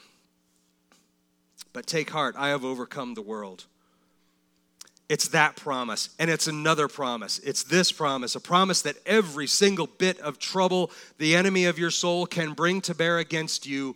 But 1.74 1.86
take 1.86 2.08
heart, 2.08 2.34
I 2.38 2.48
have 2.48 2.64
overcome 2.64 3.12
the 3.12 3.20
world. 3.20 3.66
It's 5.10 5.28
that 5.28 5.56
promise. 5.56 6.08
And 6.18 6.30
it's 6.30 6.46
another 6.46 6.88
promise. 6.88 7.40
It's 7.40 7.62
this 7.62 7.92
promise 7.92 8.34
a 8.34 8.40
promise 8.40 8.80
that 8.80 8.96
every 9.04 9.48
single 9.48 9.86
bit 9.86 10.18
of 10.20 10.38
trouble 10.38 10.90
the 11.18 11.36
enemy 11.36 11.66
of 11.66 11.78
your 11.78 11.90
soul 11.90 12.24
can 12.24 12.54
bring 12.54 12.80
to 12.80 12.94
bear 12.94 13.18
against 13.18 13.66
you 13.66 13.94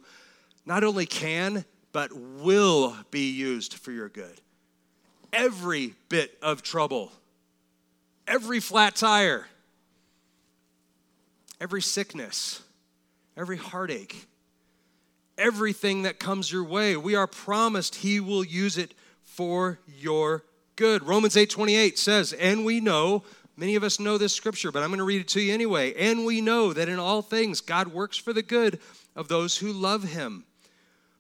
not 0.65 0.85
only 0.85 1.07
can, 1.07 1.65
but 1.93 2.13
will 2.13 2.97
be 3.11 3.31
used 3.31 3.75
for 3.75 3.93
your 3.93 4.09
good. 4.09 4.41
Every 5.33 5.95
bit 6.09 6.37
of 6.43 6.63
trouble, 6.63 7.13
every 8.27 8.61
flat 8.61 8.97
tire, 8.97 9.47
every 11.61 11.83
sickness, 11.83 12.63
every 13.37 13.57
heartache, 13.57 14.27
everything 15.39 16.03
that 16.03 16.19
comes 16.19 16.53
your 16.53 16.65
way, 16.65 16.97
we 16.97 17.15
are 17.15 17.27
promised 17.27 17.97
He 17.97 18.21
will 18.21 18.45
use 18.45 18.79
it 18.79 18.95
for 19.23 19.79
your 19.87 20.45
good. 20.77 21.03
Romans 21.03 21.37
8 21.37 21.49
28 21.49 21.99
says, 21.99 22.33
And 22.35 22.65
we 22.65 22.81
know, 22.81 23.25
many 23.57 23.75
of 23.75 23.83
us 23.83 23.99
know 23.99 24.19
this 24.19 24.35
scripture, 24.35 24.71
but 24.71 24.83
I'm 24.83 24.91
going 24.91 24.99
to 24.99 25.05
read 25.05 25.23
it 25.23 25.29
to 25.29 25.41
you 25.41 25.53
anyway. 25.53 25.95
And 25.95 26.27
we 26.27 26.41
know 26.41 26.73
that 26.73 26.89
in 26.89 26.99
all 26.99 27.23
things 27.23 27.61
God 27.61 27.89
works 27.89 28.17
for 28.17 28.33
the 28.33 28.43
good 28.43 28.79
of 29.17 29.29
those 29.29 29.59
who 29.59 29.73
love 29.73 30.05
Him 30.05 30.45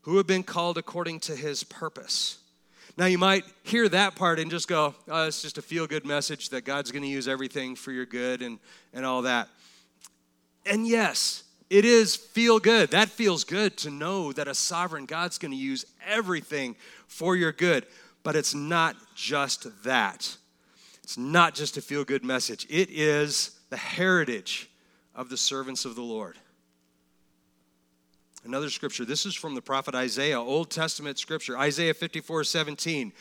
who 0.02 0.16
have 0.16 0.26
been 0.26 0.42
called 0.42 0.78
according 0.78 1.20
to 1.20 1.36
his 1.36 1.64
purpose. 1.64 2.38
Now, 2.96 3.06
you 3.06 3.18
might 3.18 3.44
hear 3.62 3.88
that 3.88 4.16
part 4.16 4.38
and 4.38 4.50
just 4.50 4.68
go, 4.68 4.94
oh, 5.08 5.26
it's 5.26 5.40
just 5.40 5.56
a 5.56 5.62
feel 5.62 5.86
good 5.86 6.04
message 6.04 6.50
that 6.50 6.64
God's 6.64 6.92
going 6.92 7.02
to 7.02 7.08
use 7.08 7.26
everything 7.26 7.74
for 7.74 7.90
your 7.90 8.04
good 8.04 8.42
and, 8.42 8.58
and 8.92 9.06
all 9.06 9.22
that. 9.22 9.48
And 10.66 10.86
yes, 10.86 11.44
it 11.70 11.86
is 11.86 12.14
feel 12.16 12.58
good. 12.58 12.90
That 12.90 13.08
feels 13.08 13.44
good 13.44 13.78
to 13.78 13.90
know 13.90 14.32
that 14.32 14.46
a 14.46 14.54
sovereign 14.54 15.06
God's 15.06 15.38
going 15.38 15.52
to 15.52 15.56
use 15.56 15.86
everything 16.06 16.76
for 17.06 17.34
your 17.34 17.52
good. 17.52 17.86
But 18.22 18.36
it's 18.36 18.54
not 18.54 18.94
just 19.14 19.66
that. 19.84 20.36
It's 21.02 21.16
not 21.16 21.54
just 21.54 21.78
a 21.78 21.82
feel 21.82 22.04
good 22.04 22.24
message, 22.24 22.66
it 22.68 22.90
is 22.90 23.58
the 23.70 23.76
heritage 23.76 24.70
of 25.14 25.30
the 25.30 25.36
servants 25.36 25.84
of 25.84 25.94
the 25.94 26.02
Lord. 26.02 26.36
Another 28.44 28.70
scripture. 28.70 29.04
This 29.04 29.24
is 29.24 29.34
from 29.36 29.54
the 29.54 29.62
prophet 29.62 29.94
Isaiah, 29.94 30.40
Old 30.40 30.70
Testament 30.70 31.18
scripture, 31.18 31.56
Isaiah 31.56 31.94
54 31.94 32.42
17. 32.44 33.12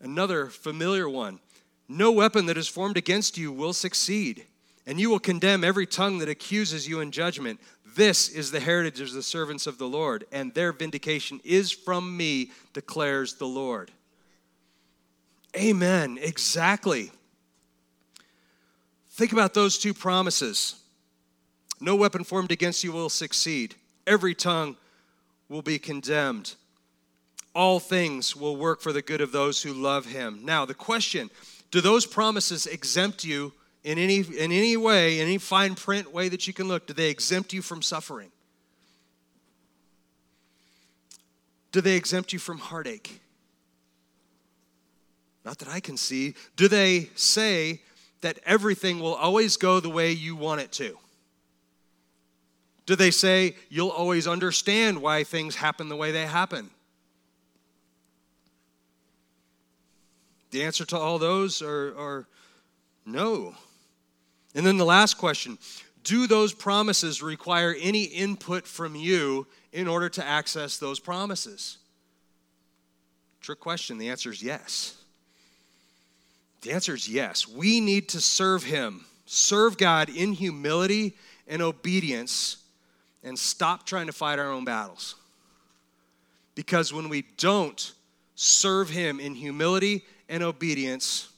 Another 0.00 0.46
familiar 0.46 1.08
one. 1.08 1.40
No 1.88 2.12
weapon 2.12 2.46
that 2.46 2.56
is 2.56 2.68
formed 2.68 2.96
against 2.96 3.38
you 3.38 3.50
will 3.50 3.72
succeed, 3.72 4.44
and 4.86 5.00
you 5.00 5.10
will 5.10 5.18
condemn 5.18 5.64
every 5.64 5.86
tongue 5.86 6.18
that 6.18 6.28
accuses 6.28 6.88
you 6.88 7.00
in 7.00 7.10
judgment. 7.10 7.60
This 7.96 8.28
is 8.28 8.50
the 8.50 8.60
heritage 8.60 9.00
of 9.00 9.12
the 9.12 9.22
servants 9.22 9.66
of 9.66 9.78
the 9.78 9.88
Lord, 9.88 10.26
and 10.30 10.54
their 10.54 10.72
vindication 10.72 11.40
is 11.44 11.72
from 11.72 12.16
me, 12.16 12.50
declares 12.72 13.34
the 13.34 13.46
Lord. 13.46 13.90
Amen. 15.56 16.18
Exactly. 16.20 17.10
Think 19.10 19.32
about 19.32 19.54
those 19.54 19.78
two 19.78 19.94
promises. 19.94 20.76
No 21.80 21.96
weapon 21.96 22.22
formed 22.22 22.52
against 22.52 22.84
you 22.84 22.92
will 22.92 23.08
succeed 23.08 23.74
every 24.06 24.34
tongue 24.34 24.76
will 25.48 25.62
be 25.62 25.78
condemned. 25.78 26.54
All 27.54 27.80
things 27.80 28.36
will 28.36 28.56
work 28.56 28.80
for 28.80 28.92
the 28.92 29.02
good 29.02 29.20
of 29.20 29.32
those 29.32 29.62
who 29.62 29.72
love 29.72 30.06
him. 30.06 30.40
Now, 30.44 30.64
the 30.64 30.74
question 30.74 31.30
do 31.70 31.80
those 31.80 32.06
promises 32.06 32.66
exempt 32.66 33.24
you 33.24 33.52
in 33.82 33.98
any, 33.98 34.18
in 34.18 34.52
any 34.52 34.76
way, 34.76 35.20
in 35.20 35.26
any 35.26 35.38
fine 35.38 35.74
print 35.74 36.12
way 36.12 36.28
that 36.28 36.46
you 36.46 36.52
can 36.52 36.68
look? 36.68 36.86
Do 36.86 36.92
they 36.92 37.10
exempt 37.10 37.52
you 37.52 37.62
from 37.62 37.82
suffering? 37.82 38.30
Do 41.72 41.80
they 41.80 41.96
exempt 41.96 42.32
you 42.32 42.38
from 42.38 42.58
heartache? 42.58 43.20
Not 45.44 45.58
that 45.58 45.68
I 45.68 45.80
can 45.80 45.96
see. 45.96 46.34
Do 46.56 46.68
they 46.68 47.10
say 47.14 47.80
that 48.22 48.38
everything 48.44 48.98
will 48.98 49.14
always 49.14 49.56
go 49.56 49.78
the 49.78 49.90
way 49.90 50.10
you 50.10 50.34
want 50.34 50.60
it 50.60 50.72
to? 50.72 50.98
Do 52.86 52.94
they 52.94 53.10
say 53.10 53.56
you'll 53.68 53.88
always 53.88 54.28
understand 54.28 55.02
why 55.02 55.24
things 55.24 55.56
happen 55.56 55.88
the 55.88 55.96
way 55.96 56.12
they 56.12 56.24
happen? 56.24 56.70
The 60.52 60.62
answer 60.62 60.84
to 60.86 60.96
all 60.96 61.18
those 61.18 61.60
are, 61.62 61.98
are 61.98 62.26
no. 63.04 63.54
And 64.54 64.64
then 64.64 64.76
the 64.78 64.84
last 64.84 65.18
question 65.18 65.58
Do 66.04 66.28
those 66.28 66.54
promises 66.54 67.22
require 67.22 67.74
any 67.78 68.04
input 68.04 68.66
from 68.66 68.94
you 68.94 69.48
in 69.72 69.88
order 69.88 70.08
to 70.10 70.24
access 70.24 70.78
those 70.78 71.00
promises? 71.00 71.78
Trick 73.40 73.58
question. 73.60 73.98
The 73.98 74.10
answer 74.10 74.30
is 74.30 74.42
yes. 74.42 74.96
The 76.62 76.72
answer 76.72 76.94
is 76.94 77.08
yes. 77.08 77.46
We 77.46 77.80
need 77.80 78.08
to 78.10 78.20
serve 78.20 78.62
Him, 78.62 79.04
serve 79.26 79.76
God 79.76 80.08
in 80.08 80.32
humility 80.32 81.16
and 81.46 81.60
obedience 81.62 82.58
and 83.26 83.38
stop 83.38 83.84
trying 83.84 84.06
to 84.06 84.12
fight 84.12 84.38
our 84.38 84.50
own 84.50 84.64
battles. 84.64 85.16
Because 86.54 86.92
when 86.92 87.08
we 87.10 87.26
don't 87.36 87.92
serve 88.34 88.88
Him 88.88 89.20
in 89.20 89.34
humility 89.34 90.04
and 90.28 90.42
obedience, 90.42 91.28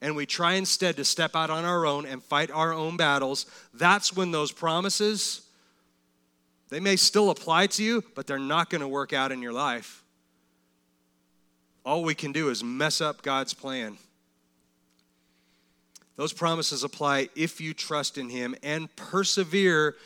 and 0.00 0.14
we 0.14 0.26
try 0.26 0.54
instead 0.54 0.96
to 0.96 1.04
step 1.04 1.34
out 1.34 1.50
on 1.50 1.64
our 1.64 1.86
own 1.86 2.06
and 2.06 2.22
fight 2.22 2.50
our 2.50 2.72
own 2.72 2.96
battles, 2.96 3.46
that's 3.74 4.14
when 4.14 4.30
those 4.30 4.52
promises 4.52 5.42
they 6.68 6.80
may 6.80 6.96
still 6.96 7.28
apply 7.28 7.66
to 7.66 7.84
you, 7.84 8.02
but 8.14 8.26
they're 8.26 8.38
not 8.38 8.70
going 8.70 8.80
to 8.80 8.88
work 8.88 9.12
out 9.12 9.30
in 9.30 9.42
your 9.42 9.52
life. 9.52 10.02
All 11.84 12.02
we 12.02 12.14
can 12.14 12.32
do 12.32 12.48
is 12.48 12.64
mess 12.64 13.02
up 13.02 13.20
God's 13.20 13.52
plan. 13.52 13.98
Those 16.16 16.32
promises 16.32 16.82
apply 16.82 17.28
if 17.36 17.60
you 17.60 17.74
trust 17.74 18.16
in 18.16 18.30
Him 18.30 18.54
and 18.62 18.94
persevere 18.96 19.96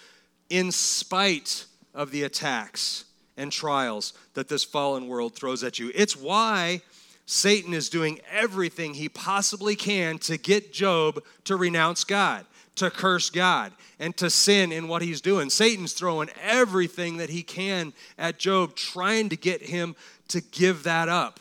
in 0.51 0.71
spite 0.73 1.67
of 1.95 2.11
the 2.11 2.23
attacks 2.23 3.05
and 3.37 3.53
trials 3.53 4.13
that 4.35 4.49
this 4.49 4.65
fallen 4.65 5.09
world 5.09 5.35
throws 5.35 5.63
at 5.65 5.79
you. 5.79 5.91
It's 5.95 6.17
why 6.17 6.83
Satan 7.27 7.75
is 7.75 7.89
doing 7.89 8.21
everything 8.31 8.95
he 8.95 9.09
possibly 9.09 9.77
can 9.77 10.19
to 10.21 10.37
get 10.37 10.73
Job 10.73 11.23
to 11.45 11.57
renounce 11.57 12.05
God, 12.05 12.47
to 12.77 12.91
curse 12.91 13.31
God, 13.31 13.73
and 13.99 14.17
to 14.17 14.31
sin 14.31 14.73
in 14.73 14.89
what 14.89 15.03
he's 15.03 15.21
doing. 15.21 15.51
Satan's 15.51 15.93
throwing 15.93 16.29
everything 16.41 17.17
that 17.17 17.31
he 17.31 17.43
can 17.43 17.93
at 18.17 18.39
Job, 18.39 18.77
trying 18.77 19.29
to 19.31 19.37
get 19.37 19.63
him 19.63 19.97
to 20.29 20.41
give 20.41 20.85
that 20.85 21.09
up, 21.09 21.41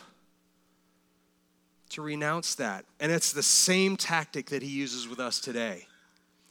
to 1.90 2.02
renounce 2.02 2.56
that. 2.56 2.84
And 2.98 3.12
it's 3.12 3.32
the 3.32 3.42
same 3.42 3.96
tactic 3.96 4.50
that 4.50 4.62
he 4.62 4.70
uses 4.70 5.08
with 5.08 5.20
us 5.20 5.40
today. 5.40 5.86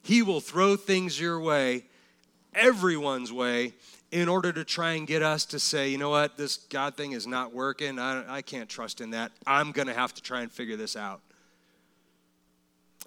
He 0.01 0.21
will 0.21 0.39
throw 0.39 0.75
things 0.75 1.19
your 1.19 1.39
way 1.39 1.85
everyone's 2.55 3.31
way 3.31 3.73
in 4.11 4.29
order 4.29 4.51
to 4.53 4.63
try 4.63 4.93
and 4.93 5.07
get 5.07 5.21
us 5.21 5.45
to 5.45 5.59
say, 5.59 5.89
you 5.89 5.97
know 5.97 6.09
what, 6.09 6.37
this 6.37 6.57
God 6.57 6.95
thing 6.95 7.11
is 7.11 7.27
not 7.27 7.53
working. 7.53 7.99
I, 7.99 8.37
I 8.37 8.41
can't 8.41 8.69
trust 8.69 9.01
in 9.01 9.11
that. 9.11 9.31
I'm 9.45 9.71
going 9.71 9.87
to 9.87 9.93
have 9.93 10.13
to 10.13 10.21
try 10.21 10.41
and 10.41 10.51
figure 10.51 10.77
this 10.77 10.95
out. 10.95 11.21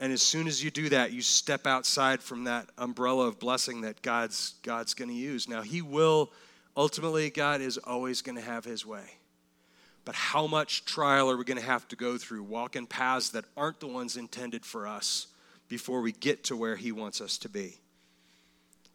And 0.00 0.12
as 0.12 0.22
soon 0.22 0.46
as 0.46 0.62
you 0.62 0.70
do 0.70 0.88
that, 0.90 1.12
you 1.12 1.22
step 1.22 1.66
outside 1.66 2.22
from 2.22 2.44
that 2.44 2.68
umbrella 2.78 3.26
of 3.26 3.38
blessing 3.38 3.80
that 3.80 4.00
God's, 4.02 4.54
God's 4.62 4.94
going 4.94 5.08
to 5.08 5.14
use. 5.14 5.48
Now, 5.48 5.62
He 5.62 5.82
will, 5.82 6.30
ultimately, 6.76 7.30
God 7.30 7.60
is 7.60 7.78
always 7.78 8.22
going 8.22 8.36
to 8.36 8.42
have 8.42 8.64
His 8.64 8.86
way. 8.86 9.04
But 10.04 10.14
how 10.14 10.46
much 10.46 10.84
trial 10.84 11.30
are 11.30 11.36
we 11.36 11.44
going 11.44 11.58
to 11.58 11.64
have 11.64 11.88
to 11.88 11.96
go 11.96 12.16
through, 12.16 12.44
walking 12.44 12.86
paths 12.86 13.30
that 13.30 13.44
aren't 13.56 13.80
the 13.80 13.88
ones 13.88 14.16
intended 14.16 14.64
for 14.64 14.86
us 14.86 15.26
before 15.68 16.00
we 16.00 16.12
get 16.12 16.44
to 16.44 16.56
where 16.56 16.76
He 16.76 16.92
wants 16.92 17.20
us 17.20 17.36
to 17.38 17.48
be? 17.48 17.78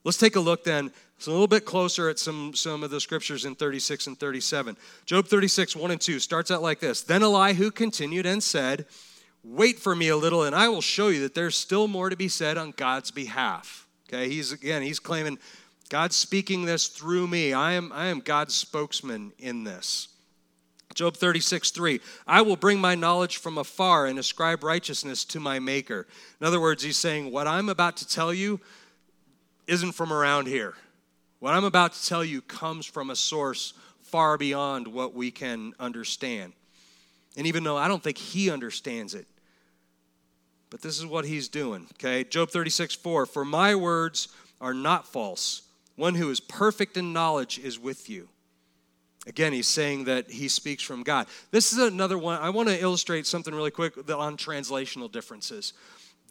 Let's 0.03 0.17
take 0.17 0.35
a 0.35 0.39
look 0.39 0.63
then, 0.63 0.91
it's 1.17 1.27
a 1.27 1.31
little 1.31 1.47
bit 1.47 1.63
closer 1.63 2.09
at 2.09 2.19
some, 2.19 2.53
some 2.53 2.83
of 2.83 2.89
the 2.89 2.99
scriptures 2.99 3.45
in 3.45 3.55
36 3.55 4.07
and 4.07 4.19
37. 4.19 4.75
Job 5.05 5.25
36, 5.25 5.75
1 5.75 5.91
and 5.91 6.01
2 6.01 6.19
starts 6.19 6.51
out 6.51 6.61
like 6.61 6.81
this 6.81 7.01
Then 7.01 7.23
Elihu 7.23 7.71
continued 7.71 8.25
and 8.25 8.43
said, 8.43 8.85
Wait 9.43 9.79
for 9.79 9.95
me 9.95 10.09
a 10.09 10.17
little, 10.17 10.43
and 10.43 10.55
I 10.55 10.69
will 10.69 10.81
show 10.81 11.09
you 11.09 11.21
that 11.21 11.35
there's 11.35 11.57
still 11.57 11.87
more 11.87 12.09
to 12.09 12.15
be 12.15 12.27
said 12.27 12.57
on 12.57 12.71
God's 12.71 13.11
behalf. 13.11 13.87
Okay, 14.09 14.29
he's 14.29 14.51
again, 14.51 14.81
he's 14.81 14.99
claiming 14.99 15.37
God's 15.89 16.15
speaking 16.15 16.65
this 16.65 16.87
through 16.87 17.27
me. 17.27 17.53
I 17.53 17.73
am, 17.73 17.91
I 17.93 18.07
am 18.07 18.19
God's 18.19 18.53
spokesman 18.53 19.31
in 19.39 19.63
this. 19.63 20.09
Job 20.93 21.15
36, 21.17 21.71
3. 21.71 22.01
I 22.27 22.41
will 22.41 22.55
bring 22.55 22.79
my 22.79 22.95
knowledge 22.95 23.37
from 23.37 23.57
afar 23.57 24.05
and 24.05 24.19
ascribe 24.19 24.63
righteousness 24.63 25.25
to 25.25 25.39
my 25.39 25.59
Maker. 25.59 26.07
In 26.39 26.47
other 26.47 26.59
words, 26.59 26.83
he's 26.83 26.97
saying, 26.97 27.31
What 27.31 27.47
I'm 27.47 27.69
about 27.69 27.97
to 27.97 28.07
tell 28.07 28.33
you, 28.33 28.59
isn't 29.67 29.93
from 29.93 30.11
around 30.11 30.47
here. 30.47 30.73
What 31.39 31.53
I'm 31.53 31.65
about 31.65 31.93
to 31.93 32.05
tell 32.05 32.23
you 32.23 32.41
comes 32.41 32.85
from 32.85 33.09
a 33.09 33.15
source 33.15 33.73
far 34.01 34.37
beyond 34.37 34.87
what 34.87 35.13
we 35.13 35.31
can 35.31 35.73
understand. 35.79 36.53
And 37.35 37.47
even 37.47 37.63
though 37.63 37.77
I 37.77 37.87
don't 37.87 38.03
think 38.03 38.17
he 38.17 38.49
understands 38.49 39.13
it, 39.13 39.25
but 40.69 40.81
this 40.81 40.97
is 40.97 41.05
what 41.05 41.25
he's 41.25 41.49
doing, 41.49 41.87
okay? 41.93 42.23
Job 42.23 42.49
36, 42.49 42.95
4 42.95 43.25
For 43.25 43.45
my 43.45 43.75
words 43.75 44.29
are 44.59 44.73
not 44.73 45.07
false. 45.07 45.63
One 45.95 46.15
who 46.15 46.29
is 46.29 46.39
perfect 46.39 46.97
in 46.97 47.13
knowledge 47.13 47.59
is 47.59 47.77
with 47.77 48.09
you. 48.09 48.29
Again, 49.25 49.53
he's 49.53 49.67
saying 49.67 50.05
that 50.05 50.29
he 50.29 50.47
speaks 50.47 50.83
from 50.83 51.03
God. 51.03 51.27
This 51.51 51.71
is 51.71 51.79
another 51.79 52.17
one. 52.17 52.41
I 52.41 52.49
want 52.49 52.69
to 52.69 52.81
illustrate 52.81 53.25
something 53.25 53.53
really 53.53 53.71
quick 53.71 53.97
on 54.09 54.35
translational 54.35 55.11
differences. 55.11 55.73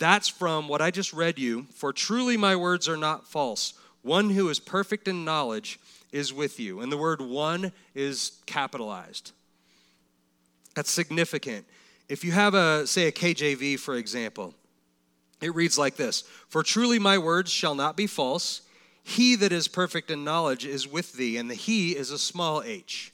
That's 0.02 0.26
from 0.26 0.66
what 0.66 0.82
I 0.82 0.90
just 0.90 1.12
read 1.12 1.38
you. 1.38 1.66
For 1.74 1.92
truly 1.92 2.36
my 2.36 2.56
words 2.56 2.88
are 2.88 2.96
not 2.96 3.28
false. 3.28 3.74
One 4.02 4.30
who 4.30 4.48
is 4.48 4.58
perfect 4.58 5.06
in 5.06 5.24
knowledge 5.24 5.78
is 6.10 6.32
with 6.32 6.58
you. 6.58 6.80
And 6.80 6.90
the 6.90 6.96
word 6.96 7.20
one 7.20 7.70
is 7.94 8.32
capitalized. 8.44 9.30
That's 10.74 10.90
significant. 10.90 11.66
If 12.08 12.24
you 12.24 12.32
have 12.32 12.54
a, 12.54 12.84
say, 12.84 13.06
a 13.06 13.12
KJV, 13.12 13.78
for 13.78 13.94
example, 13.94 14.54
it 15.40 15.54
reads 15.54 15.78
like 15.78 15.94
this 15.94 16.24
For 16.48 16.64
truly 16.64 16.98
my 16.98 17.16
words 17.16 17.52
shall 17.52 17.76
not 17.76 17.96
be 17.96 18.08
false. 18.08 18.62
He 19.04 19.36
that 19.36 19.52
is 19.52 19.68
perfect 19.68 20.10
in 20.10 20.24
knowledge 20.24 20.66
is 20.66 20.88
with 20.88 21.12
thee, 21.12 21.36
and 21.36 21.48
the 21.48 21.54
he 21.54 21.92
is 21.92 22.10
a 22.10 22.18
small 22.18 22.60
h. 22.64 23.12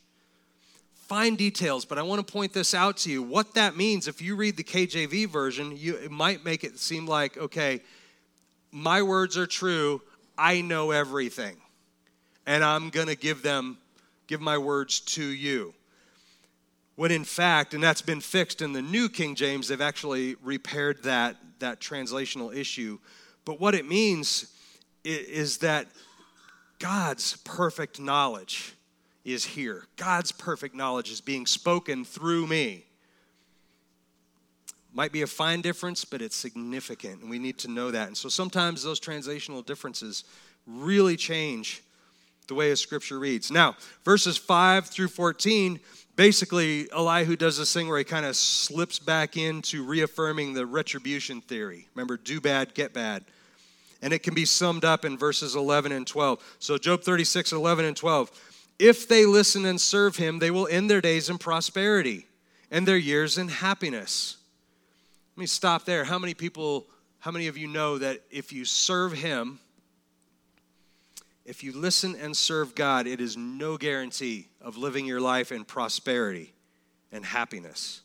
Fine 1.09 1.37
details, 1.37 1.87
but 1.87 1.97
I 1.97 2.03
want 2.03 2.25
to 2.25 2.33
point 2.33 2.53
this 2.53 2.75
out 2.75 2.99
to 2.99 3.11
you. 3.11 3.23
What 3.23 3.55
that 3.55 3.75
means, 3.75 4.09
if 4.09 4.21
you 4.21 4.37
read 4.37 4.59
the 4.59 4.63
KJV 4.63 5.31
version, 5.31 5.75
you, 5.75 5.97
it 5.97 6.11
might 6.11 6.45
make 6.45 6.65
it 6.65 6.79
seem 6.79 7.07
like, 7.07 7.39
okay, 7.39 7.81
my 8.73 9.01
words 9.01 9.39
are 9.39 9.47
true, 9.47 10.03
I 10.37 10.61
know 10.61 10.91
everything, 10.91 11.57
and 12.47 12.63
I'm 12.63 12.91
going 12.91 13.07
to 13.07 13.17
give 13.17 13.41
them, 13.41 13.79
give 14.27 14.43
my 14.43 14.59
words 14.59 15.01
to 15.01 15.25
you. 15.25 15.73
When 16.97 17.11
in 17.11 17.25
fact, 17.25 17.73
and 17.73 17.83
that's 17.83 18.03
been 18.03 18.21
fixed 18.21 18.61
in 18.61 18.75
the 18.75 18.83
New 18.83 19.09
King 19.09 19.35
James, 19.35 19.69
they've 19.69 19.81
actually 19.81 20.37
repaired 20.43 21.05
that, 21.05 21.37
that 21.61 21.81
translational 21.81 22.55
issue. 22.55 22.99
But 23.47 23.59
what 23.59 23.75
it 23.75 23.89
means 23.89 24.53
is 25.05 25.57
that 25.59 25.87
God's 26.79 27.39
perfect 27.39 27.99
knowledge 27.99 28.75
is 29.25 29.45
here. 29.45 29.85
God's 29.97 30.33
perfect 30.33 30.75
knowledge 30.75 31.11
is 31.11 31.21
being 31.21 31.47
spoken 31.47 32.05
through 32.05 32.47
me. 32.47 32.85
Might 34.93 35.13
be 35.13 35.23
a 35.23 35.27
fine 35.27 35.61
difference, 35.61 36.05
but 36.05 36.23
it's 36.23 36.37
significant, 36.37 37.21
and 37.21 37.31
we 37.31 37.39
need 37.39 37.59
to 37.59 37.69
know 37.69 37.91
that. 37.91 38.09
And 38.09 38.17
so 38.17 38.29
sometimes 38.29 38.83
those 38.83 38.99
translational 38.99 39.65
differences 39.65 40.25
really 40.67 41.17
change 41.17 41.83
the 42.47 42.55
way 42.55 42.71
a 42.71 42.77
scripture 42.77 43.19
reads. 43.19 43.51
Now, 43.51 43.77
verses 44.05 44.39
5 44.39 44.87
through 44.87 45.09
14, 45.09 45.79
basically, 46.17 46.91
Elihu 46.91 47.37
does 47.37 47.59
this 47.59 47.73
thing 47.73 47.89
where 47.89 47.99
he 47.99 48.05
kind 48.05 48.25
of 48.25 48.35
slips 48.35 48.99
back 48.99 49.37
into 49.37 49.85
reaffirming 49.85 50.55
the 50.55 50.65
retribution 50.65 51.43
theory. 51.43 51.87
Remember, 51.95 52.17
do 52.17 52.41
bad, 52.41 52.75
get 52.75 52.95
bad 52.95 53.25
and 54.03 54.13
it 54.13 54.23
can 54.23 54.35
be 54.35 54.45
summed 54.45 54.85
up 54.85 55.05
in 55.05 55.19
verses 55.19 55.57
11 55.57 55.93
and 55.93 56.07
12. 56.07 56.57
So, 56.59 56.79
Job 56.79 57.03
36, 57.03 57.53
11 57.53 57.85
and 57.85 57.97
12. 57.97 58.31
If 58.79 59.09
they 59.09 59.27
listen 59.27 59.65
and 59.65 59.81
serve 59.81 60.17
him, 60.17 60.39
they 60.39 60.51
will 60.51 60.69
end 60.69 60.89
their 60.89 61.01
days 61.01 61.29
in 61.31 61.39
prosperity 61.39 62.27
and 62.71 62.87
their 62.87 62.97
years 62.97 63.39
in 63.39 63.49
happiness. 63.49 64.37
Let 65.37 65.41
me 65.41 65.47
stop 65.47 65.85
there. 65.85 66.05
How 66.05 66.19
many 66.19 66.35
people, 66.35 66.87
how 67.19 67.31
many 67.31 67.49
of 67.49 67.57
you 67.57 67.67
know 67.67 67.99
that 67.99 68.23
if 68.31 68.53
you 68.53 68.65
serve 68.65 69.13
him, 69.13 69.59
if 71.49 71.65
you 71.65 71.73
listen 71.73 72.15
and 72.15 72.37
serve 72.37 72.75
God, 72.75 73.07
it 73.07 73.23
is 73.23 73.37
no 73.37 73.79
guarantee 73.79 74.49
of 74.61 74.77
living 74.77 75.07
your 75.07 75.21
life 75.21 75.51
in 75.51 75.65
prosperity 75.65 76.53
and 77.11 77.25
happiness. 77.25 78.03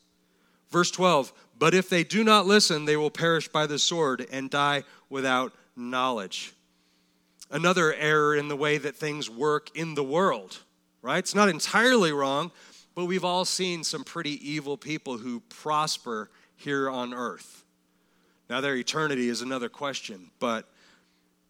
Verse 0.70 0.90
12, 0.90 1.30
but 1.58 1.74
if 1.74 1.90
they 1.90 2.04
do 2.04 2.24
not 2.24 2.46
listen, 2.46 2.86
they 2.86 2.96
will 2.96 3.10
perish 3.10 3.48
by 3.48 3.66
the 3.66 3.78
sword 3.78 4.26
and 4.32 4.48
die 4.48 4.82
without 5.10 5.52
knowledge. 5.76 6.54
Another 7.50 7.94
error 7.94 8.34
in 8.34 8.48
the 8.48 8.56
way 8.56 8.78
that 8.78 8.96
things 8.96 9.30
work 9.30 9.70
in 9.76 9.94
the 9.94 10.04
world, 10.04 10.58
right? 11.02 11.18
It's 11.18 11.34
not 11.34 11.48
entirely 11.48 12.12
wrong, 12.12 12.50
but 12.94 13.04
we've 13.04 13.24
all 13.24 13.44
seen 13.44 13.84
some 13.84 14.04
pretty 14.04 14.48
evil 14.48 14.76
people 14.76 15.18
who 15.18 15.40
prosper 15.40 16.30
here 16.56 16.88
on 16.88 17.12
earth. 17.12 17.64
Now, 18.48 18.60
their 18.60 18.76
eternity 18.76 19.28
is 19.28 19.40
another 19.42 19.68
question, 19.68 20.30
but 20.38 20.68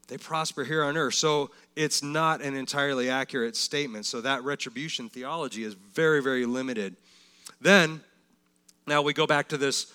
they 0.08 0.18
prosper 0.18 0.64
here 0.64 0.84
on 0.84 0.96
earth. 0.96 1.14
So 1.14 1.50
it's 1.76 2.02
not 2.02 2.42
an 2.42 2.54
entirely 2.54 3.08
accurate 3.08 3.56
statement. 3.56 4.06
So 4.06 4.20
that 4.20 4.44
retribution 4.44 5.08
theology 5.08 5.64
is 5.64 5.74
very, 5.74 6.22
very 6.22 6.46
limited. 6.46 6.96
Then, 7.60 8.00
now 8.86 9.02
we 9.02 9.12
go 9.12 9.26
back 9.26 9.48
to 9.48 9.56
this 9.56 9.92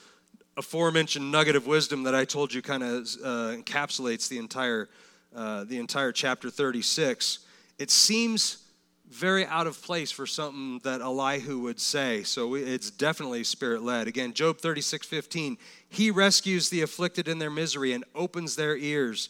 aforementioned 0.58 1.32
nugget 1.32 1.56
of 1.56 1.68
wisdom 1.68 2.04
that 2.04 2.16
I 2.16 2.26
told 2.26 2.54
you 2.54 2.62
kind 2.62 2.84
of 2.84 3.08
uh, 3.24 3.56
encapsulates 3.56 4.28
the 4.28 4.40
entire, 4.40 4.90
uh, 5.36 5.63
the 5.63 5.78
entire 5.78 6.12
chapter 6.12 6.50
36, 6.50 7.39
it 7.78 7.92
seems 7.92 8.63
very 9.10 9.46
out 9.46 9.68
of 9.68 9.82
place 9.82 10.12
for 10.12 10.28
something 10.28 10.80
that 10.84 11.02
Elihu 11.02 11.60
would 11.60 11.80
say. 11.80 12.24
So 12.24 12.56
it's 12.56 12.92
definitely 12.92 13.44
spirit 13.44 13.82
led. 13.82 14.08
Again, 14.08 14.34
Job 14.34 14.60
36 14.60 15.08
15, 15.08 15.58
he 15.89 16.12
rescues 16.12 16.70
the 16.70 16.82
afflicted 16.82 17.28
in 17.28 17.39
their 17.39 17.50
misery 17.50 17.94
and 17.94 18.04
opens 18.13 18.56
their 18.56 18.78
ears 18.78 19.30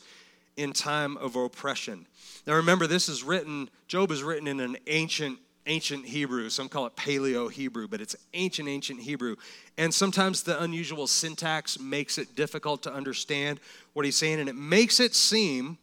in 0.58 0.74
time 0.74 1.16
of 1.18 1.36
oppression. 1.36 2.06
Now 2.46 2.56
remember, 2.56 2.88
this 2.88 3.08
is 3.08 3.24
written, 3.24 3.70
Job 3.88 4.12
is 4.12 4.24
written 4.24 4.48
in 4.48 4.60
an 4.60 4.78
ancient 4.88 5.40
ancient 5.66 6.06
Hebrew. 6.06 6.50
Some 6.50 6.68
call 6.68 6.88
it 6.88 6.96
Paleo 6.96 7.52
Hebrew, 7.52 7.88
but 7.88 8.02
it's 8.02 8.16
ancient, 8.34 8.68
ancient 8.68 9.02
Hebrew. 9.02 9.36
And 9.78 9.94
sometimes 9.94 10.42
the 10.42 10.62
unusual 10.62 11.06
syntax 11.06 11.80
makes 11.80 12.18
it 12.18 12.36
difficult 12.36 12.82
to 12.84 12.94
understand 12.94 13.60
what 13.94 14.04
he's 14.04 14.16
saying, 14.16 14.40
and 14.40 14.50
it 14.50 14.56
makes 14.56 15.00
it 15.00 15.14
seem. 15.14 15.78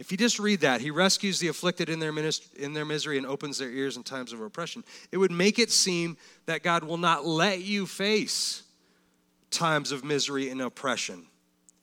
If 0.00 0.10
you 0.10 0.16
just 0.16 0.38
read 0.38 0.60
that, 0.60 0.80
he 0.80 0.90
rescues 0.90 1.40
the 1.40 1.48
afflicted 1.48 1.90
in 1.90 2.00
their, 2.00 2.10
minist- 2.10 2.54
in 2.54 2.72
their 2.72 2.86
misery 2.86 3.18
and 3.18 3.26
opens 3.26 3.58
their 3.58 3.68
ears 3.70 3.98
in 3.98 4.02
times 4.02 4.32
of 4.32 4.40
oppression. 4.40 4.82
It 5.12 5.18
would 5.18 5.30
make 5.30 5.58
it 5.58 5.70
seem 5.70 6.16
that 6.46 6.62
God 6.62 6.84
will 6.84 6.96
not 6.96 7.26
let 7.26 7.60
you 7.60 7.84
face 7.84 8.62
times 9.50 9.92
of 9.92 10.02
misery 10.02 10.48
and 10.48 10.62
oppression. 10.62 11.26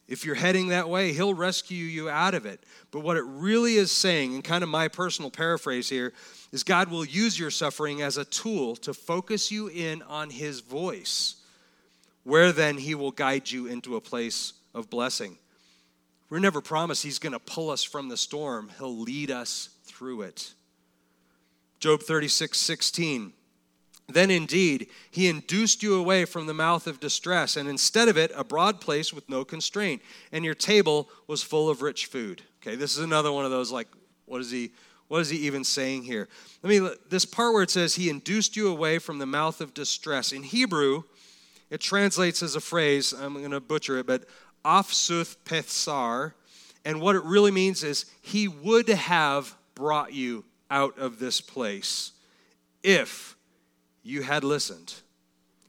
If 0.07 0.25
you're 0.25 0.33
heading 0.33 0.69
that 0.69 0.89
way, 0.89 1.13
he'll 1.13 1.35
rescue 1.35 1.77
you 1.85 2.09
out 2.09 2.33
of 2.33 2.47
it. 2.47 2.59
But 2.89 3.01
what 3.01 3.17
it 3.17 3.23
really 3.27 3.75
is 3.75 3.91
saying, 3.91 4.33
and 4.33 4.43
kind 4.43 4.63
of 4.63 4.69
my 4.69 4.87
personal 4.87 5.29
paraphrase 5.29 5.87
here, 5.87 6.11
is 6.51 6.63
God 6.63 6.89
will 6.89 7.05
use 7.05 7.37
your 7.37 7.51
suffering 7.51 8.01
as 8.01 8.17
a 8.17 8.25
tool 8.25 8.75
to 8.77 8.95
focus 8.95 9.51
you 9.51 9.67
in 9.67 10.01
on 10.01 10.31
His 10.31 10.61
voice, 10.61 11.35
where 12.23 12.51
then 12.51 12.79
He 12.79 12.95
will 12.95 13.11
guide 13.11 13.51
you 13.51 13.67
into 13.67 13.95
a 13.95 14.01
place 14.01 14.53
of 14.73 14.89
blessing. 14.89 15.37
We're 16.29 16.39
never 16.39 16.61
promised 16.61 17.03
He's 17.03 17.19
going 17.19 17.33
to 17.33 17.39
pull 17.39 17.69
us 17.69 17.83
from 17.83 18.09
the 18.09 18.17
storm, 18.17 18.71
He'll 18.77 18.97
lead 18.97 19.31
us 19.31 19.69
through 19.83 20.21
it. 20.23 20.53
Job 21.79 22.01
36 22.01 22.59
16. 22.59 23.33
Then 24.09 24.31
indeed, 24.31 24.87
he 25.11 25.27
induced 25.27 25.83
you 25.83 25.95
away 25.95 26.23
from 26.23 26.47
the 26.47 26.53
mouth 26.53 26.87
of 26.87 27.01
distress, 27.01 27.57
and 27.57 27.67
instead 27.67 28.07
of 28.07 28.17
it, 28.17 28.31
a 28.33 28.43
broad 28.43 28.79
place 28.79 29.11
with 29.11 29.29
no 29.29 29.43
constraint, 29.43 30.01
and 30.31 30.45
your 30.45 30.53
table 30.53 31.09
was 31.27 31.43
full 31.43 31.69
of 31.69 31.81
rich 31.81 32.05
food. 32.05 32.41
Okay, 32.61 32.77
this 32.77 32.93
is 32.93 33.03
another 33.03 33.33
one 33.33 33.43
of 33.43 33.51
those 33.51 33.69
like, 33.69 33.87
what 34.25 34.39
is 34.39 34.49
he? 34.49 34.71
What 35.09 35.21
is 35.21 35.29
he 35.29 35.37
even 35.39 35.63
saying 35.63 36.03
here? 36.03 36.27
Let 36.63 36.69
me 36.69 36.89
this 37.09 37.25
part 37.25 37.53
where 37.53 37.63
it 37.63 37.69
says 37.69 37.95
he 37.95 38.09
induced 38.09 38.55
you 38.55 38.69
away 38.69 38.99
from 38.99 39.19
the 39.19 39.25
mouth 39.25 39.61
of 39.61 39.73
distress. 39.73 40.31
In 40.31 40.43
Hebrew, 40.43 41.03
it 41.69 41.81
translates 41.81 42.41
as 42.41 42.55
a 42.55 42.61
phrase, 42.61 43.13
I'm 43.13 43.33
going 43.33 43.51
to 43.51 43.59
butcher 43.59 43.97
it, 43.99 44.07
but 44.07 44.25
afsuth 44.67 45.37
pethsar, 45.45 46.33
and 46.83 46.99
what 46.99 47.15
it 47.15 47.23
really 47.23 47.51
means 47.51 47.83
is 47.83 48.05
he 48.21 48.47
would 48.47 48.89
have 48.89 49.55
brought 49.73 50.13
you 50.13 50.43
out 50.69 50.99
of 50.99 51.19
this 51.19 51.39
place 51.39 52.11
if 52.83 53.37
you 54.03 54.21
had 54.23 54.43
listened. 54.43 54.95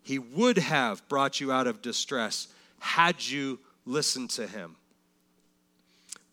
He 0.02 0.18
would 0.18 0.58
have 0.58 1.06
brought 1.08 1.40
you 1.40 1.52
out 1.52 1.66
of 1.66 1.80
distress 1.80 2.48
had 2.80 3.24
you 3.24 3.60
listened 3.86 4.30
to 4.30 4.46
him. 4.46 4.76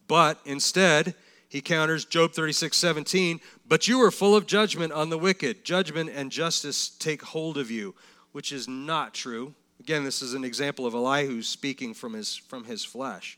But 0.07 0.39
instead, 0.45 1.15
he 1.49 1.61
counters 1.61 2.05
Job 2.05 2.33
36, 2.33 2.75
17, 2.75 3.39
but 3.67 3.87
you 3.87 4.01
are 4.01 4.11
full 4.11 4.35
of 4.35 4.45
judgment 4.45 4.91
on 4.91 5.09
the 5.09 5.17
wicked. 5.17 5.63
Judgment 5.63 6.09
and 6.13 6.31
justice 6.31 6.89
take 6.89 7.21
hold 7.21 7.57
of 7.57 7.71
you, 7.71 7.95
which 8.31 8.51
is 8.51 8.67
not 8.67 9.13
true. 9.13 9.53
Again, 9.79 10.03
this 10.03 10.21
is 10.21 10.33
an 10.33 10.43
example 10.43 10.85
of 10.85 10.93
Elihu 10.93 11.41
speaking 11.41 11.93
from 11.93 12.13
his, 12.13 12.35
from 12.35 12.63
his 12.63 12.83
flesh. 12.83 13.37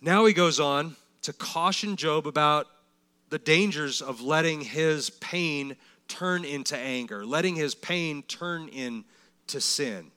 Now 0.00 0.24
he 0.26 0.32
goes 0.32 0.58
on 0.58 0.96
to 1.22 1.32
caution 1.32 1.96
Job 1.96 2.26
about 2.26 2.66
the 3.28 3.38
dangers 3.38 4.02
of 4.02 4.20
letting 4.20 4.60
his 4.60 5.10
pain 5.10 5.76
turn 6.08 6.44
into 6.44 6.76
anger, 6.76 7.24
letting 7.24 7.54
his 7.54 7.74
pain 7.74 8.22
turn 8.24 8.68
into 8.68 9.60
sin. 9.60 10.10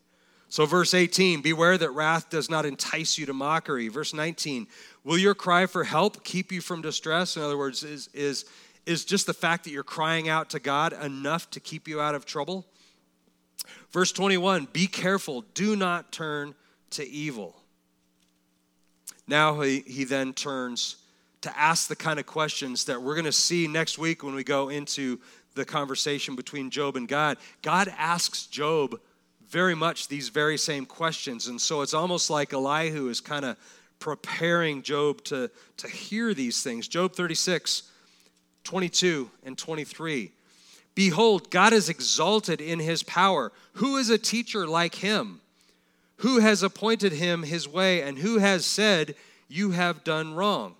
So, 0.49 0.65
verse 0.65 0.93
18, 0.93 1.41
beware 1.41 1.77
that 1.79 1.89
wrath 1.91 2.29
does 2.29 2.49
not 2.49 2.65
entice 2.65 3.17
you 3.17 3.25
to 3.25 3.33
mockery. 3.33 3.87
Verse 3.87 4.13
19, 4.13 4.67
will 5.03 5.17
your 5.17 5.33
cry 5.33 5.65
for 5.65 5.83
help 5.83 6.23
keep 6.23 6.51
you 6.51 6.61
from 6.61 6.81
distress? 6.81 7.35
In 7.37 7.41
other 7.41 7.57
words, 7.57 7.83
is, 7.83 8.07
is, 8.13 8.45
is 8.85 9.03
just 9.03 9.25
the 9.25 9.33
fact 9.33 9.63
that 9.63 9.71
you're 9.71 9.83
crying 9.83 10.29
out 10.29 10.51
to 10.51 10.59
God 10.59 10.93
enough 10.93 11.49
to 11.51 11.59
keep 11.59 11.87
you 11.87 11.99
out 11.99 12.13
of 12.13 12.25
trouble? 12.25 12.67
Verse 13.93 14.11
21, 14.11 14.67
be 14.73 14.87
careful, 14.87 15.45
do 15.53 15.75
not 15.75 16.11
turn 16.11 16.55
to 16.89 17.07
evil. 17.07 17.55
Now 19.27 19.61
he, 19.61 19.81
he 19.81 20.03
then 20.03 20.33
turns 20.33 20.97
to 21.41 21.57
ask 21.57 21.87
the 21.87 21.95
kind 21.95 22.19
of 22.19 22.25
questions 22.25 22.85
that 22.85 23.01
we're 23.01 23.13
going 23.13 23.25
to 23.25 23.31
see 23.31 23.67
next 23.67 23.99
week 23.99 24.23
when 24.23 24.33
we 24.33 24.43
go 24.43 24.69
into 24.69 25.19
the 25.53 25.63
conversation 25.63 26.35
between 26.35 26.71
Job 26.71 26.95
and 26.95 27.07
God. 27.07 27.37
God 27.61 27.93
asks 27.97 28.47
Job 28.47 28.99
very 29.47 29.75
much 29.75 30.07
these 30.07 30.29
very 30.29 30.57
same 30.57 30.85
questions. 30.85 31.47
And 31.47 31.61
so 31.61 31.81
it's 31.81 31.93
almost 31.93 32.31
like 32.31 32.53
Elihu 32.53 33.09
is 33.09 33.21
kind 33.21 33.45
of 33.45 33.57
preparing 33.99 34.81
Job 34.81 35.23
to, 35.25 35.51
to 35.77 35.87
hear 35.87 36.33
these 36.33 36.63
things. 36.63 36.87
Job 36.87 37.13
36, 37.13 37.83
22 38.63 39.29
and 39.43 39.55
23. 39.55 40.31
Behold, 40.95 41.49
God 41.49 41.73
is 41.73 41.89
exalted 41.89 42.61
in 42.61 42.79
his 42.79 43.03
power. 43.03 43.51
Who 43.73 43.97
is 43.97 44.09
a 44.09 44.17
teacher 44.17 44.67
like 44.67 44.95
him? 44.95 45.41
Who 46.17 46.39
has 46.39 46.63
appointed 46.63 47.13
him 47.13 47.43
his 47.43 47.67
way, 47.67 48.01
and 48.01 48.17
who 48.17 48.37
has 48.37 48.65
said, 48.65 49.15
You 49.47 49.71
have 49.71 50.03
done 50.03 50.35
wrong? 50.35 50.75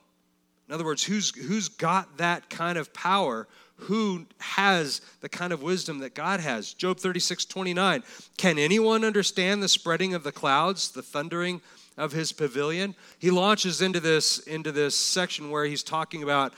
In 0.68 0.74
other 0.74 0.86
words, 0.86 1.04
who's, 1.04 1.36
who's 1.36 1.68
got 1.68 2.18
that 2.18 2.50
kind 2.50 2.78
of 2.78 2.94
power 2.94 3.48
who 3.84 4.26
has 4.40 5.02
the 5.22 5.30
kind 5.30 5.52
of 5.52 5.62
wisdom 5.62 6.00
that 6.00 6.16
God 6.16 6.40
has. 6.40 6.74
Job 6.74 7.00
36, 7.00 7.46
29. 7.46 8.04
Can 8.38 8.58
anyone 8.58 9.04
understand 9.04 9.62
the 9.62 9.68
spreading 9.68 10.14
of 10.14 10.24
the 10.24 10.32
clouds, 10.32 10.92
the 10.92 11.02
thundering 11.02 11.62
of 11.98 12.12
his 12.12 12.32
pavilion? 12.32 12.96
He 13.20 13.32
launches 13.32 13.82
into 13.82 14.00
this, 14.00 14.40
into 14.40 14.72
this 14.72 14.96
section 14.96 15.50
where 15.50 15.66
he's 15.66 15.84
talking 15.84 16.24
about 16.24 16.54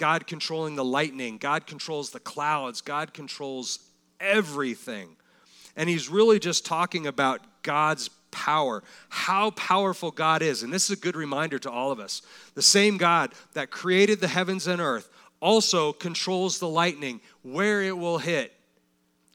God 0.00 0.26
controlling 0.26 0.76
the 0.76 0.84
lightning, 0.84 1.36
God 1.36 1.66
controls 1.66 2.08
the 2.08 2.20
clouds, 2.20 2.80
God 2.80 3.12
controls 3.12 3.80
everything. 4.18 5.10
And 5.76 5.90
he's 5.90 6.08
really 6.08 6.38
just 6.38 6.64
talking 6.64 7.06
about 7.06 7.42
God's 7.62 8.08
power, 8.30 8.82
how 9.10 9.50
powerful 9.50 10.10
God 10.10 10.40
is. 10.40 10.62
And 10.62 10.72
this 10.72 10.84
is 10.84 10.96
a 10.96 11.00
good 11.00 11.16
reminder 11.16 11.58
to 11.58 11.70
all 11.70 11.92
of 11.92 12.00
us. 12.00 12.22
The 12.54 12.62
same 12.62 12.96
God 12.96 13.34
that 13.52 13.70
created 13.70 14.22
the 14.22 14.28
heavens 14.28 14.66
and 14.66 14.80
earth 14.80 15.10
also 15.38 15.92
controls 15.92 16.58
the 16.58 16.68
lightning, 16.68 17.20
where 17.42 17.82
it 17.82 17.98
will 17.98 18.18
hit, 18.18 18.54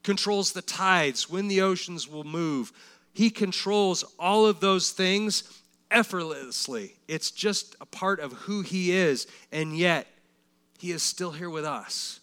controls 0.02 0.50
the 0.50 0.62
tides, 0.62 1.30
when 1.30 1.46
the 1.46 1.60
oceans 1.60 2.08
will 2.08 2.24
move. 2.24 2.72
He 3.12 3.30
controls 3.30 4.02
all 4.18 4.46
of 4.46 4.58
those 4.58 4.90
things 4.90 5.44
effortlessly. 5.92 6.96
It's 7.06 7.30
just 7.30 7.76
a 7.80 7.86
part 7.86 8.18
of 8.18 8.32
who 8.32 8.62
He 8.62 8.90
is, 8.90 9.28
and 9.52 9.78
yet 9.78 10.08
He 10.78 10.92
is 10.92 11.02
still 11.02 11.32
here 11.32 11.50
with 11.50 11.64
us. 11.64 12.20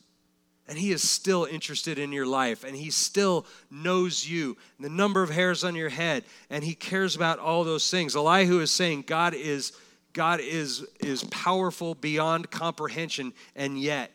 And 0.67 0.77
he 0.77 0.91
is 0.91 1.07
still 1.07 1.43
interested 1.43 1.99
in 1.99 2.13
your 2.13 2.25
life, 2.25 2.63
and 2.63 2.73
he 2.73 2.89
still 2.89 3.45
knows 3.69 4.25
you, 4.25 4.55
the 4.79 4.87
number 4.87 5.21
of 5.21 5.29
hairs 5.29 5.65
on 5.65 5.75
your 5.75 5.89
head, 5.89 6.23
and 6.49 6.63
he 6.63 6.73
cares 6.73 7.17
about 7.17 7.37
all 7.37 7.65
those 7.65 7.91
things. 7.91 8.15
Elihu 8.15 8.61
is 8.61 8.71
saying 8.71 9.03
God 9.05 9.33
is 9.33 9.73
God 10.13 10.39
is, 10.39 10.85
is 10.99 11.23
powerful 11.25 11.95
beyond 11.95 12.51
comprehension, 12.51 13.33
and 13.55 13.79
yet 13.79 14.11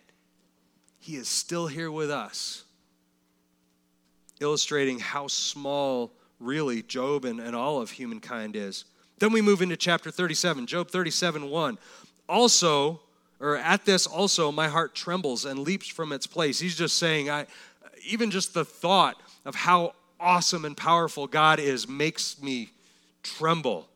He 1.00 1.16
is 1.16 1.28
still 1.28 1.66
here 1.66 1.90
with 1.90 2.10
us, 2.10 2.64
illustrating 4.40 5.00
how 5.00 5.26
small, 5.26 6.12
really, 6.38 6.82
Job 6.82 7.24
and, 7.24 7.40
and 7.40 7.54
all 7.54 7.82
of 7.82 7.90
humankind 7.90 8.54
is. 8.54 8.84
Then 9.18 9.32
we 9.32 9.42
move 9.42 9.60
into 9.60 9.76
chapter 9.76 10.12
37, 10.12 10.68
Job 10.68 10.88
37 10.88 11.50
1. 11.50 11.78
Also, 12.28 13.00
or 13.40 13.56
at 13.56 13.84
this 13.84 14.06
also, 14.06 14.50
my 14.50 14.68
heart 14.68 14.94
trembles 14.94 15.44
and 15.44 15.60
leaps 15.60 15.88
from 15.88 16.12
its 16.12 16.26
place. 16.26 16.58
He's 16.58 16.76
just 16.76 16.98
saying, 16.98 17.30
I, 17.30 17.46
even 18.04 18.30
just 18.30 18.54
the 18.54 18.64
thought 18.64 19.20
of 19.44 19.54
how 19.54 19.94
awesome 20.18 20.64
and 20.64 20.76
powerful 20.76 21.26
God 21.26 21.60
is 21.60 21.88
makes 21.88 22.42
me 22.42 22.70
tremble. 23.22 23.88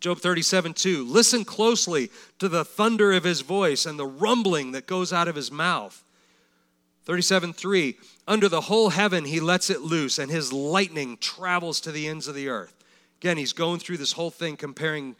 Job 0.00 0.18
37 0.18 0.74
2. 0.74 1.04
Listen 1.04 1.44
closely 1.44 2.10
to 2.38 2.48
the 2.48 2.64
thunder 2.64 3.12
of 3.12 3.24
his 3.24 3.42
voice 3.42 3.86
and 3.86 3.98
the 3.98 4.06
rumbling 4.06 4.72
that 4.72 4.86
goes 4.86 5.12
out 5.12 5.28
of 5.28 5.36
his 5.36 5.52
mouth. 5.52 6.02
37 7.04 7.52
3. 7.52 7.96
Under 8.26 8.48
the 8.48 8.62
whole 8.62 8.90
heaven 8.90 9.26
he 9.26 9.40
lets 9.40 9.70
it 9.70 9.82
loose, 9.82 10.18
and 10.18 10.30
his 10.30 10.52
lightning 10.52 11.18
travels 11.18 11.80
to 11.80 11.92
the 11.92 12.08
ends 12.08 12.28
of 12.28 12.34
the 12.34 12.48
earth. 12.48 12.74
Again, 13.20 13.36
he's 13.36 13.52
going 13.52 13.78
through 13.78 13.98
this 13.98 14.12
whole 14.12 14.30
thing 14.30 14.56
comparing 14.56 15.14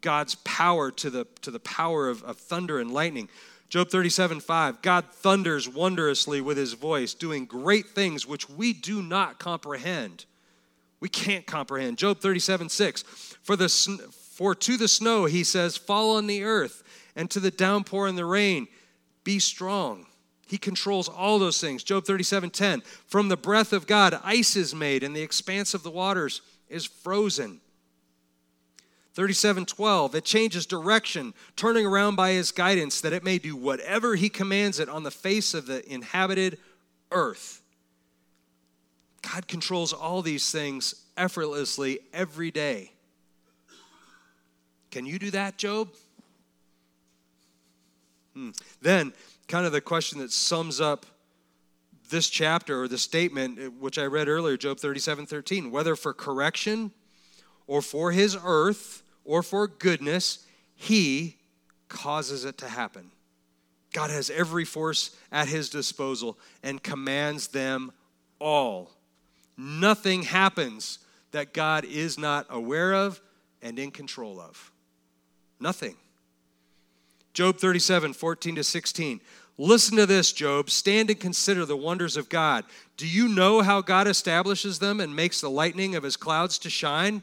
God's 0.00 0.34
power 0.36 0.90
to 0.90 1.10
the, 1.10 1.26
to 1.42 1.50
the 1.50 1.60
power 1.60 2.08
of, 2.08 2.22
of 2.24 2.36
thunder 2.36 2.78
and 2.78 2.92
lightning. 2.92 3.28
Job 3.68 3.88
37 3.88 4.40
5. 4.40 4.82
God 4.82 5.06
thunders 5.12 5.68
wondrously 5.68 6.40
with 6.40 6.56
his 6.56 6.72
voice, 6.72 7.14
doing 7.14 7.46
great 7.46 7.90
things 7.90 8.26
which 8.26 8.50
we 8.50 8.72
do 8.72 9.02
not 9.02 9.38
comprehend. 9.38 10.26
We 10.98 11.08
can't 11.08 11.46
comprehend. 11.46 11.96
Job 11.96 12.18
37 12.18 12.68
6. 12.68 13.02
For, 13.42 13.56
the, 13.56 13.68
for 13.68 14.54
to 14.54 14.76
the 14.76 14.88
snow, 14.88 15.24
he 15.24 15.44
says, 15.44 15.76
fall 15.76 16.16
on 16.16 16.26
the 16.26 16.42
earth, 16.42 16.82
and 17.16 17.30
to 17.30 17.40
the 17.40 17.50
downpour 17.50 18.06
and 18.06 18.18
the 18.18 18.24
rain, 18.24 18.68
be 19.24 19.38
strong. 19.38 20.06
He 20.46 20.58
controls 20.58 21.08
all 21.08 21.38
those 21.38 21.60
things. 21.60 21.84
Job 21.84 22.04
37 22.04 22.50
10. 22.50 22.80
From 23.06 23.28
the 23.28 23.36
breath 23.36 23.72
of 23.72 23.86
God, 23.86 24.18
ice 24.24 24.56
is 24.56 24.74
made, 24.74 25.04
and 25.04 25.14
the 25.14 25.22
expanse 25.22 25.74
of 25.74 25.84
the 25.84 25.90
waters 25.90 26.42
is 26.68 26.84
frozen. 26.84 27.60
37 29.14 29.66
12. 29.66 30.14
It 30.14 30.24
changes 30.24 30.66
direction, 30.66 31.34
turning 31.56 31.86
around 31.86 32.16
by 32.16 32.32
his 32.32 32.52
guidance, 32.52 33.00
that 33.00 33.12
it 33.12 33.24
may 33.24 33.38
do 33.38 33.56
whatever 33.56 34.14
he 34.14 34.28
commands 34.28 34.78
it 34.78 34.88
on 34.88 35.02
the 35.02 35.10
face 35.10 35.54
of 35.54 35.66
the 35.66 35.88
inhabited 35.92 36.58
earth. 37.10 37.62
God 39.22 39.48
controls 39.48 39.92
all 39.92 40.22
these 40.22 40.50
things 40.50 41.06
effortlessly 41.16 42.00
every 42.12 42.50
day. 42.50 42.92
Can 44.90 45.06
you 45.06 45.18
do 45.18 45.30
that, 45.32 45.56
Job? 45.58 45.88
Hmm. 48.34 48.50
Then, 48.80 49.12
kind 49.48 49.66
of 49.66 49.72
the 49.72 49.80
question 49.80 50.20
that 50.20 50.32
sums 50.32 50.80
up 50.80 51.06
this 52.10 52.28
chapter 52.28 52.82
or 52.82 52.88
the 52.88 52.98
statement 52.98 53.58
uh, 53.58 53.62
which 53.70 53.98
I 53.98 54.06
read 54.06 54.28
earlier, 54.28 54.56
Job 54.56 54.78
37 54.78 55.26
13, 55.26 55.70
whether 55.70 55.96
for 55.96 56.12
correction 56.12 56.92
or 57.70 57.80
for 57.80 58.10
his 58.10 58.36
earth 58.44 59.04
or 59.24 59.44
for 59.44 59.68
goodness, 59.68 60.44
he 60.74 61.36
causes 61.88 62.44
it 62.44 62.58
to 62.58 62.66
happen. 62.66 63.12
God 63.92 64.10
has 64.10 64.28
every 64.28 64.64
force 64.64 65.14
at 65.30 65.46
his 65.46 65.70
disposal 65.70 66.36
and 66.64 66.82
commands 66.82 67.46
them 67.46 67.92
all. 68.40 68.90
Nothing 69.56 70.24
happens 70.24 70.98
that 71.30 71.54
God 71.54 71.84
is 71.84 72.18
not 72.18 72.44
aware 72.50 72.92
of 72.92 73.20
and 73.62 73.78
in 73.78 73.92
control 73.92 74.40
of. 74.40 74.72
Nothing. 75.60 75.94
Job 77.34 77.58
37, 77.58 78.14
14 78.14 78.56
to 78.56 78.64
16. 78.64 79.20
Listen 79.58 79.96
to 79.96 80.06
this, 80.06 80.32
Job. 80.32 80.70
Stand 80.70 81.08
and 81.08 81.20
consider 81.20 81.64
the 81.64 81.76
wonders 81.76 82.16
of 82.16 82.28
God. 82.28 82.64
Do 82.96 83.06
you 83.06 83.28
know 83.28 83.60
how 83.60 83.80
God 83.80 84.08
establishes 84.08 84.80
them 84.80 84.98
and 84.98 85.14
makes 85.14 85.40
the 85.40 85.50
lightning 85.50 85.94
of 85.94 86.02
his 86.02 86.16
clouds 86.16 86.58
to 86.58 86.70
shine? 86.70 87.22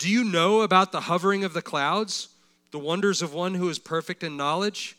Do 0.00 0.08
you 0.08 0.24
know 0.24 0.62
about 0.62 0.92
the 0.92 1.02
hovering 1.02 1.44
of 1.44 1.52
the 1.52 1.60
clouds, 1.60 2.30
the 2.70 2.78
wonders 2.78 3.20
of 3.20 3.34
one 3.34 3.54
who 3.54 3.68
is 3.68 3.78
perfect 3.78 4.24
in 4.24 4.34
knowledge? 4.34 4.96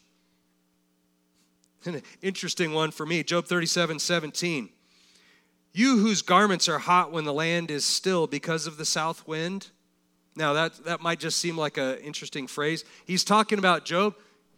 An 1.86 2.04
interesting 2.22 2.72
one 2.72 2.92
for 2.92 3.08
me, 3.08 3.24
Job 3.24 3.48
37, 3.48 3.98
17. 3.98 4.70
You 5.74 5.98
whose 5.98 6.22
garments 6.22 6.70
are 6.70 6.78
hot 6.78 7.12
when 7.12 7.26
the 7.26 7.34
land 7.34 7.72
is 7.72 7.84
still 7.84 8.28
because 8.28 8.68
of 8.68 8.78
the 8.78 8.86
south 8.86 9.28
wind, 9.28 9.70
now, 10.36 10.54
that, 10.54 10.86
that 10.86 11.02
might 11.02 11.20
just 11.20 11.40
seem 11.40 11.58
like 11.58 11.78
an 11.78 11.98
interesting 11.98 12.48
phrase. 12.48 12.86
He's 13.06 13.24
talking 13.24 13.60
about 13.60 13.84
Job. 13.84 14.16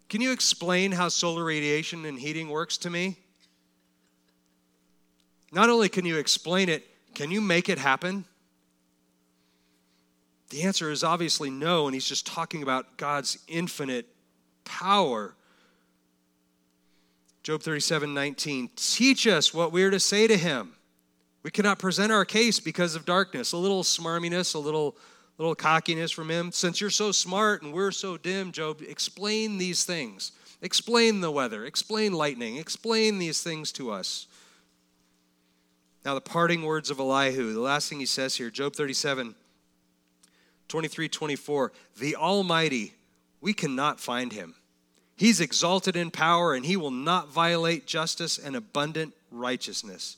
Can 0.07 0.21
you 0.21 0.31
explain 0.31 0.91
how 0.91 1.09
solar 1.09 1.43
radiation 1.43 2.05
and 2.05 2.19
heating 2.19 2.49
works 2.49 2.77
to 2.79 2.89
me? 2.89 3.17
Not 5.51 5.69
only 5.69 5.89
can 5.89 6.05
you 6.05 6.17
explain 6.17 6.69
it, 6.69 6.85
can 7.15 7.31
you 7.31 7.41
make 7.41 7.69
it 7.69 7.79
happen? 7.79 8.25
The 10.53 10.61
answer 10.61 10.91
is 10.91 11.03
obviously 11.03 11.49
no, 11.49 11.87
and 11.87 11.95
he's 11.95 12.07
just 12.07 12.27
talking 12.27 12.61
about 12.61 12.95
God's 12.95 13.39
infinite 13.47 14.05
power. 14.65 15.33
Job 17.41 17.63
37 17.63 18.13
19. 18.13 18.69
Teach 18.75 19.25
us 19.25 19.51
what 19.51 19.71
we 19.71 19.83
are 19.83 19.89
to 19.89 19.99
say 19.99 20.27
to 20.27 20.37
him. 20.37 20.73
We 21.41 21.49
cannot 21.49 21.79
present 21.79 22.11
our 22.11 22.23
case 22.23 22.59
because 22.59 22.93
of 22.93 23.03
darkness. 23.03 23.53
A 23.53 23.57
little 23.57 23.81
smarminess, 23.81 24.53
a 24.53 24.59
little 24.59 24.95
little 25.39 25.55
cockiness 25.55 26.11
from 26.11 26.29
him. 26.29 26.51
Since 26.51 26.79
you're 26.79 26.91
so 26.91 27.11
smart 27.11 27.63
and 27.63 27.73
we're 27.73 27.89
so 27.89 28.15
dim, 28.15 28.51
Job, 28.51 28.83
explain 28.87 29.57
these 29.57 29.85
things. 29.85 30.33
Explain 30.61 31.21
the 31.21 31.31
weather. 31.31 31.65
Explain 31.65 32.13
lightning. 32.13 32.57
Explain 32.57 33.17
these 33.17 33.41
things 33.41 33.71
to 33.71 33.89
us. 33.89 34.27
Now, 36.05 36.13
the 36.13 36.21
parting 36.21 36.61
words 36.61 36.91
of 36.91 36.99
Elihu, 36.99 37.53
the 37.53 37.59
last 37.59 37.89
thing 37.89 37.99
he 37.99 38.05
says 38.05 38.35
here, 38.35 38.51
Job 38.51 38.75
37, 38.75 39.33
23, 40.73 41.07
24. 41.07 41.71
The 41.99 42.15
Almighty, 42.15 42.95
we 43.41 43.53
cannot 43.53 43.99
find 43.99 44.33
him. 44.33 44.55
He's 45.15 45.39
exalted 45.39 45.95
in 45.95 46.09
power, 46.09 46.55
and 46.55 46.65
he 46.65 46.77
will 46.77 46.89
not 46.89 47.29
violate 47.29 47.85
justice 47.85 48.39
and 48.39 48.55
abundant 48.55 49.13
righteousness. 49.29 50.17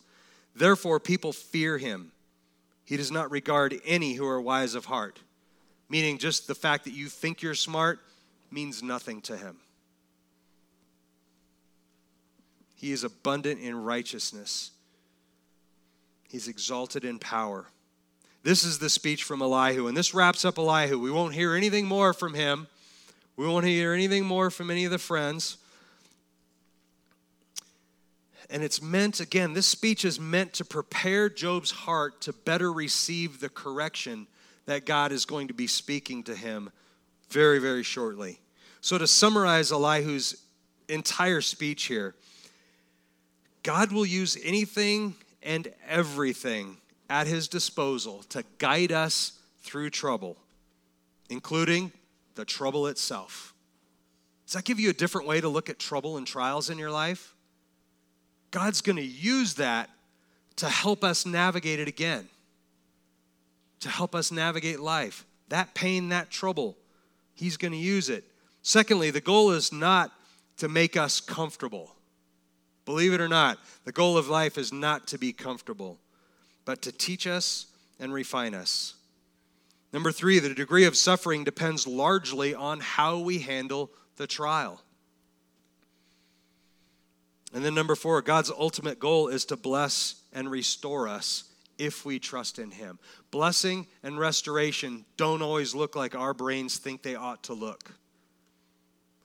Therefore, 0.56 1.02
people 1.02 1.34
fear 1.34 1.78
him. 1.78 2.14
He 2.86 2.96
does 2.96 3.12
not 3.12 3.32
regard 3.32 3.76
any 3.86 4.14
who 4.14 4.26
are 4.26 4.40
wise 4.40 4.76
of 4.76 4.86
heart. 4.86 5.20
Meaning, 5.90 6.20
just 6.20 6.48
the 6.48 6.56
fact 6.56 6.86
that 6.86 6.94
you 6.94 7.10
think 7.10 7.42
you're 7.42 7.54
smart 7.54 8.00
means 8.50 8.82
nothing 8.82 9.20
to 9.24 9.36
him. 9.36 9.58
He 12.76 12.94
is 12.94 13.04
abundant 13.04 13.60
in 13.60 13.76
righteousness. 13.76 14.72
He's 16.30 16.48
exalted 16.48 17.04
in 17.04 17.20
power. 17.20 17.66
This 18.46 18.64
is 18.64 18.78
the 18.78 18.92
speech 18.92 19.24
from 19.24 19.42
Elihu, 19.42 19.88
and 19.88 19.98
this 19.98 20.14
wraps 20.14 20.46
up 20.46 20.60
Elihu. 20.60 21.00
We 21.00 21.10
won't 21.10 21.34
hear 21.34 21.56
anything 21.56 21.88
more 21.88 22.14
from 22.14 22.36
him. 22.36 22.68
We 23.36 23.48
won't 23.48 23.66
hear 23.66 23.92
anything 23.92 24.24
more 24.24 24.52
from 24.52 24.70
any 24.70 24.86
of 24.86 24.92
the 24.92 25.00
friends. 25.00 25.58
And 28.52 28.62
it's 28.62 28.84
meant, 28.84 29.20
again, 29.20 29.54
this 29.54 29.66
speech 29.66 30.06
is 30.06 30.20
meant 30.20 30.54
to 30.54 30.64
prepare 30.64 31.28
Job's 31.28 31.72
heart 31.72 32.22
to 32.22 32.34
better 32.34 32.72
receive 32.72 33.40
the 33.40 33.50
correction 33.50 34.28
that 34.68 34.86
God 34.86 35.12
is 35.12 35.26
going 35.26 35.48
to 35.48 35.56
be 35.56 35.66
speaking 35.66 36.22
to 36.26 36.36
him 36.36 36.70
very, 37.32 37.58
very 37.58 37.82
shortly. 37.82 38.40
So, 38.80 39.00
to 39.00 39.08
summarize 39.08 39.72
Elihu's 39.72 40.36
entire 40.88 41.42
speech 41.42 41.86
here, 41.86 42.14
God 43.64 43.92
will 43.92 44.06
use 44.06 44.38
anything 44.44 45.16
and 45.42 45.68
everything 45.88 46.78
at 47.10 47.28
his 47.28 47.48
disposal 47.48 48.24
to 48.30 48.44
guide 48.58 48.92
us 48.92 49.40
through 49.60 49.90
trouble, 49.90 50.38
including 51.30 51.92
the 52.36 52.46
trouble 52.46 52.88
itself. 52.88 53.54
Does 54.46 54.54
that 54.54 54.66
give 54.66 54.80
you 54.80 54.90
a 54.90 54.94
different 54.94 55.28
way 55.28 55.42
to 55.42 55.50
look 55.50 55.70
at 55.70 55.80
trouble 55.80 56.18
and 56.18 56.28
trials 56.28 56.70
in 56.70 56.78
your 56.78 56.92
life? 56.92 57.34
God's 58.52 58.82
going 58.82 58.98
to 58.98 59.04
use 59.04 59.56
that 59.56 59.90
to 60.58 60.70
help 60.70 61.04
us 61.04 61.26
navigate 61.26 61.80
it 61.80 61.88
again, 61.88 62.30
to 63.82 63.90
help 63.90 64.16
us 64.16 64.32
navigate 64.32 64.80
life. 64.80 65.26
That 65.50 65.74
pain, 65.74 66.10
that 66.10 66.30
trouble, 66.30 66.78
He's 67.34 67.58
going 67.58 67.74
to 67.74 67.78
use 67.78 68.10
it. 68.10 68.24
Secondly, 68.62 69.12
the 69.12 69.22
goal 69.22 69.52
is 69.52 69.74
not 69.74 70.12
to 70.58 70.70
make 70.70 70.96
us 70.96 71.20
comfortable. 71.20 71.96
Believe 72.86 73.14
it 73.14 73.22
or 73.22 73.28
not, 73.28 73.60
the 73.84 73.92
goal 73.92 74.18
of 74.18 74.30
life 74.30 74.58
is 74.58 74.72
not 74.72 75.08
to 75.08 75.18
be 75.18 75.34
comfortable, 75.34 76.00
but 76.66 76.82
to 76.82 76.92
teach 76.92 77.28
us 77.28 77.68
and 78.00 78.14
refine 78.14 78.54
us. 78.54 78.96
Number 79.94 80.12
three, 80.12 80.40
the 80.40 80.54
degree 80.54 80.86
of 80.86 80.98
suffering 80.98 81.44
depends 81.44 81.88
largely 81.88 82.54
on 82.54 82.82
how 82.82 83.20
we 83.20 83.40
handle 83.40 83.92
the 84.18 84.28
trial. 84.28 84.82
And 87.54 87.64
then 87.64 87.74
number 87.74 87.96
four, 87.96 88.22
God's 88.22 88.52
ultimate 88.52 89.00
goal 89.00 89.30
is 89.30 89.46
to 89.46 89.56
bless 89.56 90.16
and 90.34 90.52
restore 90.52 91.08
us 91.08 91.46
if 91.78 92.06
we 92.06 92.20
trust 92.20 92.60
in 92.60 92.72
Him. 92.72 93.00
Blessing 93.32 93.88
and 94.04 94.20
restoration 94.20 95.06
don't 95.16 95.42
always 95.42 95.74
look 95.74 95.96
like 95.96 96.16
our 96.16 96.34
brains 96.34 96.78
think 96.78 97.02
they 97.02 97.16
ought 97.16 97.44
to 97.44 97.54
look. 97.54 97.92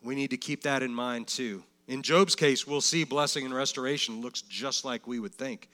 We 0.02 0.14
need 0.14 0.30
to 0.30 0.36
keep 0.36 0.62
that 0.62 0.82
in 0.82 0.94
mind 0.94 1.26
too. 1.26 1.64
In 1.88 2.02
Job's 2.02 2.36
case, 2.36 2.66
we'll 2.66 2.80
see 2.80 3.02
blessing 3.02 3.44
and 3.44 3.52
restoration 3.52 4.20
looks 4.20 4.42
just 4.42 4.84
like 4.84 5.08
we 5.08 5.18
would 5.18 5.34
think. 5.34 5.68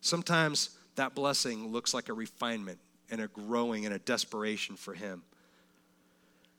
Sometimes 0.00 0.70
that 0.96 1.14
blessing 1.14 1.72
looks 1.72 1.94
like 1.94 2.08
a 2.08 2.12
refinement 2.12 2.78
and 3.10 3.20
a 3.20 3.28
growing 3.28 3.86
and 3.86 3.94
a 3.94 3.98
desperation 3.98 4.76
for 4.76 4.94
him. 4.94 5.22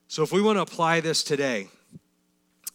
So, 0.07 0.23
if 0.23 0.31
we 0.31 0.41
want 0.41 0.57
to 0.57 0.61
apply 0.61 1.01
this 1.01 1.23
today, 1.23 1.67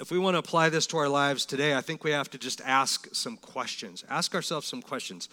if 0.01 0.11
we 0.11 0.19
want 0.19 0.35
to 0.35 0.39
apply 0.39 0.69
this 0.69 0.87
to 0.89 0.99
our 0.99 1.09
lives 1.09 1.47
today, 1.47 1.75
I 1.75 1.81
think 1.81 2.05
we 2.05 2.11
have 2.11 2.31
to 2.31 2.39
just 2.39 2.61
ask 2.63 3.09
some 3.15 3.37
questions. 3.37 4.05
Ask 4.11 4.35
ourselves 4.35 4.67
some 4.67 4.83
questions. 4.83 5.29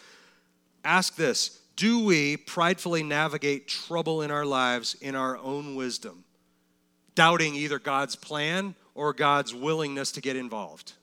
Ask 0.86 1.16
this 1.16 1.60
Do 1.76 2.06
we 2.06 2.38
pridefully 2.38 3.04
navigate 3.04 3.68
trouble 3.68 4.22
in 4.22 4.32
our 4.32 4.46
lives 4.46 4.96
in 5.02 5.16
our 5.16 5.38
own 5.38 5.76
wisdom, 5.76 6.24
doubting 7.16 7.56
either 7.56 7.80
God's 7.80 8.16
plan 8.16 8.76
or 8.96 9.14
God's 9.14 9.54
willingness 9.54 10.12
to 10.14 10.22
get 10.22 10.36
involved. 10.36 10.94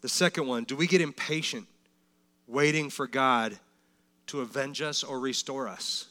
The 0.00 0.08
second 0.08 0.46
one, 0.46 0.64
do 0.64 0.76
we 0.76 0.86
get 0.86 1.00
impatient 1.00 1.66
waiting 2.46 2.90
for 2.90 3.06
God 3.06 3.58
to 4.28 4.40
avenge 4.40 4.82
us 4.82 5.02
or 5.02 5.18
restore 5.18 5.68
us? 5.68 6.06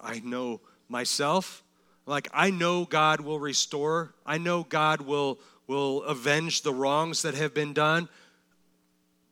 I 0.00 0.20
know 0.20 0.60
myself, 0.88 1.62
like 2.06 2.28
I 2.32 2.50
know 2.50 2.84
God 2.84 3.20
will 3.20 3.40
restore. 3.40 4.14
I 4.24 4.38
know 4.38 4.62
God 4.64 5.00
will 5.02 5.38
will 5.68 6.02
avenge 6.04 6.62
the 6.62 6.72
wrongs 6.72 7.22
that 7.22 7.34
have 7.34 7.54
been 7.54 7.72
done, 7.72 8.08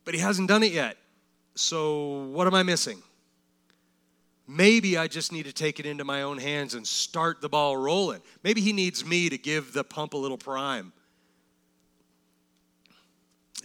but 0.04 0.14
he 0.14 0.20
hasn't 0.20 0.48
done 0.48 0.62
it 0.62 0.70
yet. 0.70 0.98
So 1.54 2.26
what 2.30 2.46
am 2.46 2.54
I 2.54 2.62
missing? 2.62 3.02
Maybe 4.46 4.96
I 4.96 5.08
just 5.08 5.32
need 5.32 5.46
to 5.46 5.52
take 5.52 5.80
it 5.80 5.86
into 5.86 6.04
my 6.04 6.22
own 6.22 6.38
hands 6.38 6.74
and 6.74 6.86
start 6.86 7.40
the 7.40 7.48
ball 7.48 7.76
rolling. 7.76 8.20
Maybe 8.44 8.60
he 8.60 8.72
needs 8.72 9.04
me 9.04 9.28
to 9.28 9.38
give 9.38 9.72
the 9.72 9.82
pump 9.82 10.14
a 10.14 10.16
little 10.16 10.36
prime. 10.36 10.92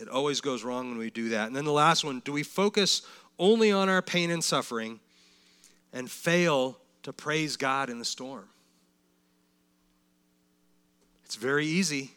It 0.01 0.09
always 0.09 0.41
goes 0.41 0.63
wrong 0.63 0.89
when 0.89 0.97
we 0.97 1.11
do 1.11 1.29
that. 1.29 1.45
And 1.45 1.55
then 1.55 1.63
the 1.63 1.71
last 1.71 2.03
one 2.03 2.21
do 2.25 2.33
we 2.33 2.41
focus 2.41 3.03
only 3.37 3.71
on 3.71 3.87
our 3.87 4.01
pain 4.01 4.31
and 4.31 4.43
suffering 4.43 4.99
and 5.93 6.09
fail 6.09 6.79
to 7.03 7.13
praise 7.13 7.55
God 7.55 7.87
in 7.87 7.99
the 7.99 8.05
storm? 8.05 8.47
It's 11.23 11.35
very 11.35 11.67
easy. 11.67 12.15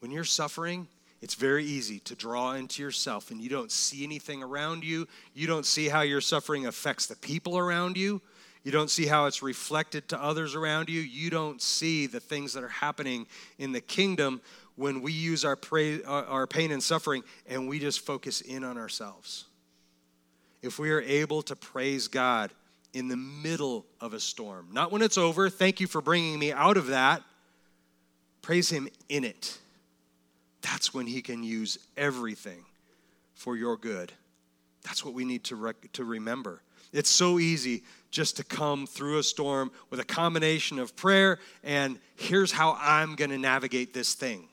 When 0.00 0.10
you're 0.10 0.24
suffering, 0.24 0.88
it's 1.20 1.34
very 1.34 1.64
easy 1.64 1.98
to 2.00 2.14
draw 2.14 2.54
into 2.54 2.82
yourself 2.82 3.30
and 3.30 3.40
you 3.40 3.50
don't 3.50 3.70
see 3.70 4.02
anything 4.02 4.42
around 4.42 4.82
you. 4.82 5.06
You 5.34 5.46
don't 5.46 5.66
see 5.66 5.88
how 5.88 6.00
your 6.00 6.22
suffering 6.22 6.66
affects 6.66 7.04
the 7.04 7.16
people 7.16 7.58
around 7.58 7.98
you. 7.98 8.22
You 8.64 8.72
don't 8.72 8.90
see 8.90 9.06
how 9.06 9.26
it's 9.26 9.42
reflected 9.42 10.08
to 10.08 10.22
others 10.22 10.54
around 10.54 10.88
you. 10.88 11.00
You 11.00 11.28
don't 11.28 11.60
see 11.60 12.06
the 12.06 12.20
things 12.20 12.54
that 12.54 12.64
are 12.64 12.68
happening 12.68 13.26
in 13.58 13.72
the 13.72 13.80
kingdom 13.80 14.40
when 14.78 15.02
we 15.02 15.12
use 15.12 15.44
our, 15.44 15.58
our 16.06 16.46
pain 16.46 16.72
and 16.72 16.82
suffering 16.82 17.22
and 17.46 17.68
we 17.68 17.78
just 17.78 18.00
focus 18.00 18.40
in 18.40 18.64
on 18.64 18.78
ourselves. 18.78 19.44
If 20.62 20.78
we 20.78 20.90
are 20.90 21.02
able 21.02 21.42
to 21.42 21.56
praise 21.56 22.08
God 22.08 22.50
in 22.94 23.08
the 23.08 23.16
middle 23.16 23.84
of 24.00 24.14
a 24.14 24.20
storm, 24.20 24.68
not 24.72 24.90
when 24.90 25.02
it's 25.02 25.18
over, 25.18 25.50
thank 25.50 25.80
you 25.80 25.86
for 25.86 26.00
bringing 26.00 26.38
me 26.38 26.52
out 26.52 26.76
of 26.76 26.86
that, 26.86 27.22
praise 28.40 28.70
Him 28.70 28.88
in 29.08 29.24
it 29.24 29.58
that's 30.62 30.92
when 30.92 31.06
He 31.06 31.22
can 31.22 31.42
use 31.42 31.78
everything 31.96 32.64
for 33.34 33.56
your 33.56 33.76
good. 33.76 34.12
That's 34.82 35.04
what 35.04 35.14
we 35.14 35.24
need 35.24 35.44
to, 35.44 35.56
rec- 35.56 35.92
to 35.94 36.04
remember. 36.04 36.62
It's 36.92 37.10
so 37.10 37.38
easy 37.38 37.82
just 38.10 38.36
to 38.38 38.44
come 38.44 38.86
through 38.86 39.18
a 39.18 39.22
storm 39.22 39.70
with 39.90 40.00
a 40.00 40.04
combination 40.04 40.78
of 40.78 40.96
prayer 40.96 41.38
and 41.62 41.98
here's 42.16 42.50
how 42.50 42.76
I'm 42.80 43.14
going 43.14 43.30
to 43.30 43.38
navigate 43.38 43.92
this 43.92 44.14
thing. 44.14 44.48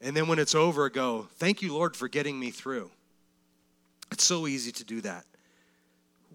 And 0.00 0.16
then 0.16 0.28
when 0.28 0.38
it's 0.38 0.54
over, 0.54 0.88
go, 0.90 1.28
thank 1.36 1.60
you, 1.60 1.74
Lord, 1.74 1.96
for 1.96 2.08
getting 2.08 2.38
me 2.38 2.50
through. 2.50 2.90
It's 4.12 4.24
so 4.24 4.46
easy 4.46 4.72
to 4.72 4.84
do 4.84 5.00
that. 5.02 5.24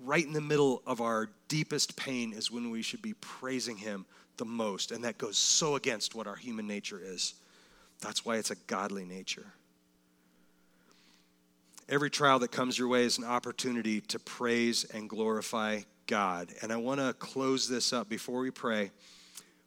Right 0.04 0.26
in 0.26 0.34
the 0.34 0.42
middle 0.42 0.82
of 0.86 1.02
our 1.02 1.30
deepest 1.48 1.96
pain 1.96 2.34
is 2.34 2.52
when 2.52 2.70
we 2.70 2.82
should 2.82 3.02
be 3.02 3.14
praising 3.14 3.78
Him 3.78 4.06
the 4.38 4.46
most. 4.46 4.92
And 4.92 5.04
that 5.06 5.18
goes 5.18 5.38
so 5.38 5.76
against 5.76 6.14
what 6.14 6.28
our 6.28 6.36
human 6.36 6.68
nature 6.68 7.00
is. 7.02 7.36
That's 8.02 8.26
why 8.26 8.38
it's 8.38 8.52
a 8.52 8.56
godly 8.68 9.06
nature. 9.06 9.46
Every 11.88 12.10
trial 12.10 12.40
that 12.40 12.52
comes 12.52 12.78
your 12.78 12.88
way 12.88 13.04
is 13.04 13.18
an 13.18 13.24
opportunity 13.24 14.02
to 14.02 14.20
praise 14.20 14.84
and 14.86 15.10
glorify 15.10 15.82
God. 16.08 16.50
And 16.62 16.72
I 16.72 16.78
want 16.78 17.00
to 17.00 17.14
close 17.14 17.68
this 17.68 17.94
up 17.94 18.10
before 18.10 18.40
we 18.40 18.52
pray 18.52 18.92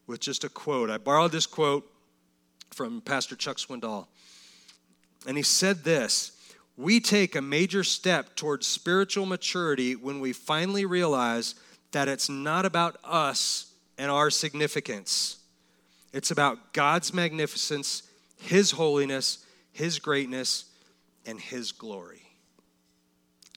with 0.06 0.20
just 0.20 0.44
a 0.44 0.48
quote. 0.48 0.90
I 0.90 0.98
borrowed 0.98 1.32
this 1.32 1.46
quote 1.46 1.90
from 2.70 3.00
Pastor 3.00 3.36
Chuck 3.36 3.56
Swindoll. 3.56 4.06
And 5.26 5.36
he 5.36 5.42
said 5.42 5.84
this 5.84 6.32
We 6.76 7.00
take 7.00 7.34
a 7.34 7.42
major 7.42 7.84
step 7.84 8.36
towards 8.36 8.66
spiritual 8.66 9.26
maturity 9.26 9.96
when 9.96 10.20
we 10.20 10.32
finally 10.32 10.84
realize 10.84 11.54
that 11.92 12.08
it's 12.08 12.28
not 12.28 12.66
about 12.66 12.96
us 13.04 13.72
and 13.98 14.10
our 14.10 14.30
significance, 14.30 15.38
it's 16.12 16.30
about 16.30 16.72
God's 16.72 17.14
magnificence 17.14 18.02
his 18.36 18.72
holiness, 18.72 19.44
His 19.72 19.98
greatness, 19.98 20.66
and 21.24 21.40
His 21.40 21.72
glory. 21.72 22.22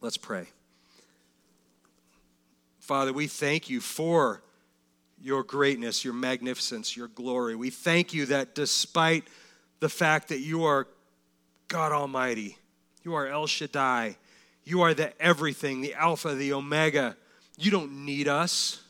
Let's 0.01 0.17
pray. 0.17 0.47
Father, 2.79 3.13
we 3.13 3.27
thank 3.27 3.69
you 3.69 3.81
for 3.81 4.41
your 5.21 5.43
greatness, 5.43 6.03
your 6.05 6.13
magnificence, 6.13 6.95
your 6.95 7.07
glory. 7.09 7.55
We 7.55 7.69
thank 7.69 8.13
you 8.13 8.25
that 8.27 8.55
despite 8.55 9.25
the 9.79 9.89
fact 9.89 10.29
that 10.29 10.39
you 10.39 10.63
are 10.63 10.87
God 11.69 11.91
Almighty. 11.91 12.57
You 13.03 13.13
are 13.13 13.27
El 13.27 13.47
Shaddai. 13.47 14.17
You 14.65 14.81
are 14.81 14.93
the 14.93 15.19
everything, 15.21 15.81
the 15.81 15.93
Alpha, 15.93 16.33
the 16.33 16.53
Omega. 16.53 17.15
You 17.57 17.71
don't 17.71 18.05
need 18.05 18.27
us. 18.27 18.81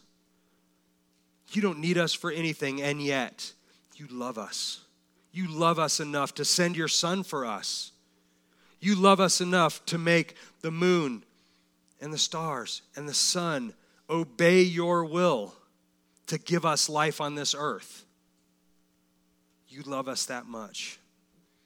You 1.52 1.62
don't 1.62 1.80
need 1.80 1.98
us 1.98 2.14
for 2.14 2.32
anything, 2.32 2.82
and 2.82 3.02
yet 3.02 3.54
you 3.96 4.08
love 4.10 4.38
us. 4.38 4.82
You 5.32 5.48
love 5.48 5.78
us 5.78 6.00
enough 6.00 6.34
to 6.36 6.46
send 6.46 6.76
your 6.76 6.88
Son 6.88 7.24
for 7.24 7.46
us. 7.46 7.92
You 8.80 8.96
love 8.96 9.20
us 9.20 9.42
enough 9.42 9.86
to 9.88 9.98
make 9.98 10.36
the 10.62 10.72
moon 10.72 11.24
and 12.02 12.14
the 12.14 12.18
stars 12.18 12.82
and 12.96 13.10
the 13.10 13.14
sun 13.14 13.74
obey 14.10 14.62
your 14.62 15.04
will 15.04 15.54
to 16.30 16.38
give 16.38 16.64
us 16.64 16.90
life 16.90 17.22
on 17.22 17.34
this 17.34 17.56
earth. 17.58 18.06
You 19.68 19.82
love 19.82 20.08
us 20.08 20.28
that 20.28 20.46
much. 20.46 21.00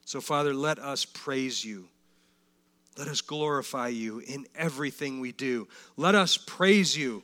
So, 0.06 0.22
Father, 0.22 0.54
let 0.54 0.80
us 0.80 1.04
praise 1.06 1.64
you. 1.64 1.90
Let 2.98 3.10
us 3.10 3.20
glorify 3.20 3.90
you 3.90 4.20
in 4.20 4.46
everything 4.56 5.20
we 5.20 5.34
do. 5.34 5.68
Let 5.98 6.16
us 6.16 6.38
praise 6.38 6.98
you 6.98 7.24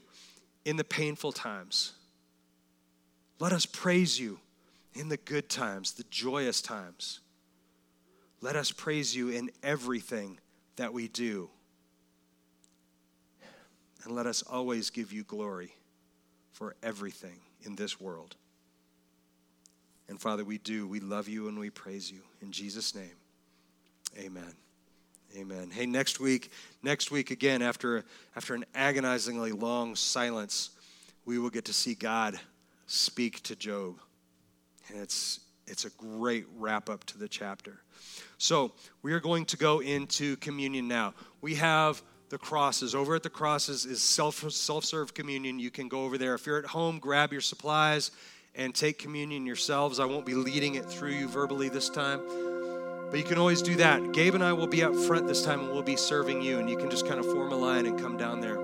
in 0.65 0.75
the 0.75 0.83
painful 0.83 1.31
times. 1.31 1.93
Let 3.39 3.53
us 3.53 3.65
praise 3.65 4.19
you 4.19 4.39
in 4.93 5.07
the 5.07 5.17
good 5.17 5.49
times, 5.49 5.93
the 5.93 6.05
joyous 6.09 6.61
times. 6.61 7.21
Let 8.41 8.57
us 8.57 8.71
praise 8.71 9.15
you 9.15 9.29
in 9.29 9.49
everything 9.63 10.39
that 10.75 10.91
we 10.91 11.07
do. 11.07 11.49
And 14.03 14.13
let 14.13 14.25
us 14.25 14.41
always 14.41 14.89
give 14.89 15.13
you 15.13 15.23
glory 15.23 15.73
for 16.59 16.75
everything 16.83 17.39
in 17.63 17.75
this 17.75 17.99
world. 17.99 18.35
And 20.09 20.19
Father, 20.19 20.43
we 20.43 20.57
do. 20.57 20.87
We 20.87 20.99
love 20.99 21.27
you 21.27 21.47
and 21.47 21.57
we 21.57 21.69
praise 21.69 22.11
you. 22.11 22.19
In 22.41 22.51
Jesus' 22.51 22.93
name, 22.93 23.15
amen. 24.17 24.53
Amen. 25.37 25.69
Hey, 25.71 25.85
next 25.85 26.19
week, 26.19 26.51
next 26.81 27.11
week 27.11 27.31
again, 27.31 27.61
after, 27.61 28.03
after 28.35 28.55
an 28.55 28.65
agonizingly 28.73 29.51
long 29.51 29.95
silence, 29.95 30.71
we 31.23 31.37
will 31.37 31.51
get 31.51 31.65
to 31.65 31.73
see 31.73 31.93
God 31.93 32.39
speak 32.87 33.41
to 33.43 33.55
Job. 33.55 33.99
And 34.89 34.99
it's, 34.99 35.39
it's 35.67 35.85
a 35.85 35.91
great 35.91 36.45
wrap 36.57 36.89
up 36.89 37.03
to 37.05 37.19
the 37.19 37.27
chapter. 37.27 37.79
So, 38.39 38.71
we 39.03 39.13
are 39.13 39.19
going 39.19 39.45
to 39.45 39.57
go 39.57 39.81
into 39.81 40.35
communion 40.37 40.87
now. 40.87 41.13
We 41.41 41.55
have 41.55 42.01
the 42.29 42.37
crosses. 42.37 42.95
Over 42.95 43.15
at 43.15 43.23
the 43.23 43.29
crosses 43.29 43.85
is 43.85 44.01
self 44.01 44.49
self 44.51 44.85
serve 44.85 45.13
communion. 45.13 45.59
You 45.59 45.71
can 45.71 45.87
go 45.87 46.05
over 46.05 46.17
there. 46.17 46.35
If 46.35 46.45
you're 46.45 46.59
at 46.59 46.65
home, 46.65 46.99
grab 46.99 47.31
your 47.31 47.41
supplies 47.41 48.11
and 48.55 48.73
take 48.73 48.97
communion 48.97 49.45
yourselves. 49.45 49.99
I 49.99 50.05
won't 50.05 50.25
be 50.25 50.35
leading 50.35 50.75
it 50.75 50.85
through 50.85 51.11
you 51.11 51.27
verbally 51.27 51.69
this 51.69 51.89
time. 51.89 52.21
But 53.09 53.17
you 53.17 53.25
can 53.25 53.37
always 53.37 53.61
do 53.61 53.75
that. 53.77 54.11
Gabe 54.11 54.35
and 54.35 54.43
I 54.43 54.53
will 54.53 54.67
be 54.67 54.83
up 54.83 54.95
front 54.95 55.27
this 55.27 55.43
time 55.43 55.61
and 55.61 55.71
we'll 55.71 55.81
be 55.81 55.95
serving 55.95 56.41
you. 56.41 56.59
And 56.59 56.69
you 56.69 56.77
can 56.77 56.89
just 56.89 57.07
kind 57.07 57.19
of 57.19 57.25
form 57.25 57.51
a 57.51 57.55
line 57.55 57.85
and 57.85 57.99
come 57.99 58.17
down 58.17 58.39
there 58.39 58.59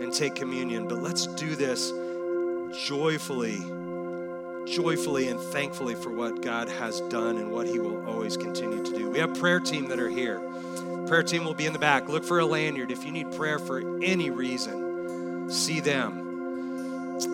and 0.00 0.12
take 0.12 0.34
communion. 0.34 0.86
But 0.86 0.98
let's 0.98 1.26
do 1.26 1.56
this 1.56 1.92
joyfully, 2.86 3.58
joyfully 4.66 5.28
and 5.28 5.40
thankfully 5.40 5.94
for 5.94 6.10
what 6.10 6.42
God 6.42 6.68
has 6.68 7.00
done 7.02 7.36
and 7.36 7.50
what 7.50 7.66
He 7.66 7.78
will 7.78 8.06
always 8.08 8.36
continue 8.36 8.82
to 8.84 8.96
do. 8.96 9.10
We 9.10 9.18
have 9.18 9.34
prayer 9.38 9.60
team 9.60 9.88
that 9.88 9.98
are 9.98 10.08
here. 10.08 10.40
Prayer 11.06 11.22
team 11.22 11.44
will 11.44 11.54
be 11.54 11.66
in 11.66 11.72
the 11.72 11.78
back. 11.78 12.08
Look 12.08 12.24
for 12.24 12.38
a 12.38 12.46
lanyard. 12.46 12.90
If 12.90 13.04
you 13.04 13.12
need 13.12 13.32
prayer 13.32 13.58
for 13.58 13.80
any 14.02 14.30
reason, 14.30 15.50
see 15.50 15.80
them. 15.80 16.18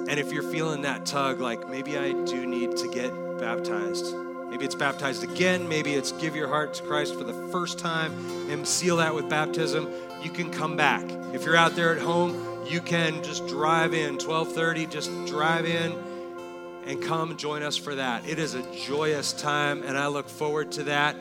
And 0.09 0.19
if 0.19 0.33
you're 0.33 0.43
feeling 0.43 0.83
that 0.83 1.07
tug, 1.07 1.41
like 1.41 1.69
maybe 1.69 1.97
I 1.99 2.13
do 2.13 2.47
need 2.47 2.77
to 2.79 2.89
get 2.89 3.13
baptized 3.39 4.15
Maybe 4.51 4.65
it's 4.65 4.75
baptized 4.75 5.25
again. 5.25 5.69
Maybe 5.69 5.95
it's 5.95 6.13
give 6.13 6.35
your 6.35 6.49
heart 6.49 6.73
to 6.75 6.83
Christ 6.83 7.17
for 7.17 7.25
the 7.25 7.35
first 7.49 7.79
time 7.79 8.13
and 8.51 8.67
seal 8.67 8.97
that 8.97 9.15
with 9.15 9.29
baptism. 9.29 9.91
You 10.23 10.31
can 10.31 10.51
come 10.51 10.77
back. 10.77 11.05
If 11.35 11.45
you're 11.45 11.57
out 11.57 11.77
there 11.77 11.95
at 11.95 12.01
home, 12.01 12.65
you 12.67 12.81
can 12.81 13.23
just 13.23 13.47
drive 13.47 13.93
in 13.93 14.17
12:30. 14.17 14.87
Just 14.87 15.11
drive 15.27 15.67
in 15.67 15.93
and 16.89 17.03
come 17.03 17.37
join 17.37 17.63
us 17.63 17.77
for 17.77 17.95
that. 17.95 18.27
It 18.27 18.39
is 18.39 18.55
a 18.55 18.63
joyous 18.75 19.35
time, 19.35 19.83
and 19.83 19.97
I 19.97 20.07
look 20.07 20.29
forward 20.29 20.73
to 20.73 20.85
that. 20.85 21.15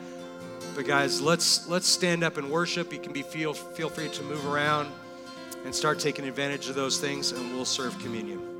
But 0.74 0.86
guys, 0.86 1.20
let's 1.20 1.68
let's 1.68 1.86
stand 1.86 2.24
up 2.24 2.38
and 2.38 2.50
worship. 2.50 2.92
You 2.92 2.98
can 2.98 3.12
be 3.12 3.22
feel 3.22 3.52
feel 3.52 3.90
free 3.90 4.08
to 4.08 4.22
move 4.22 4.46
around 4.46 4.90
and 5.64 5.74
start 5.74 5.98
taking 5.98 6.26
advantage 6.26 6.68
of 6.68 6.74
those 6.74 6.98
things, 6.98 7.32
and 7.32 7.54
we'll 7.54 7.66
serve 7.66 7.98
communion. 7.98 8.57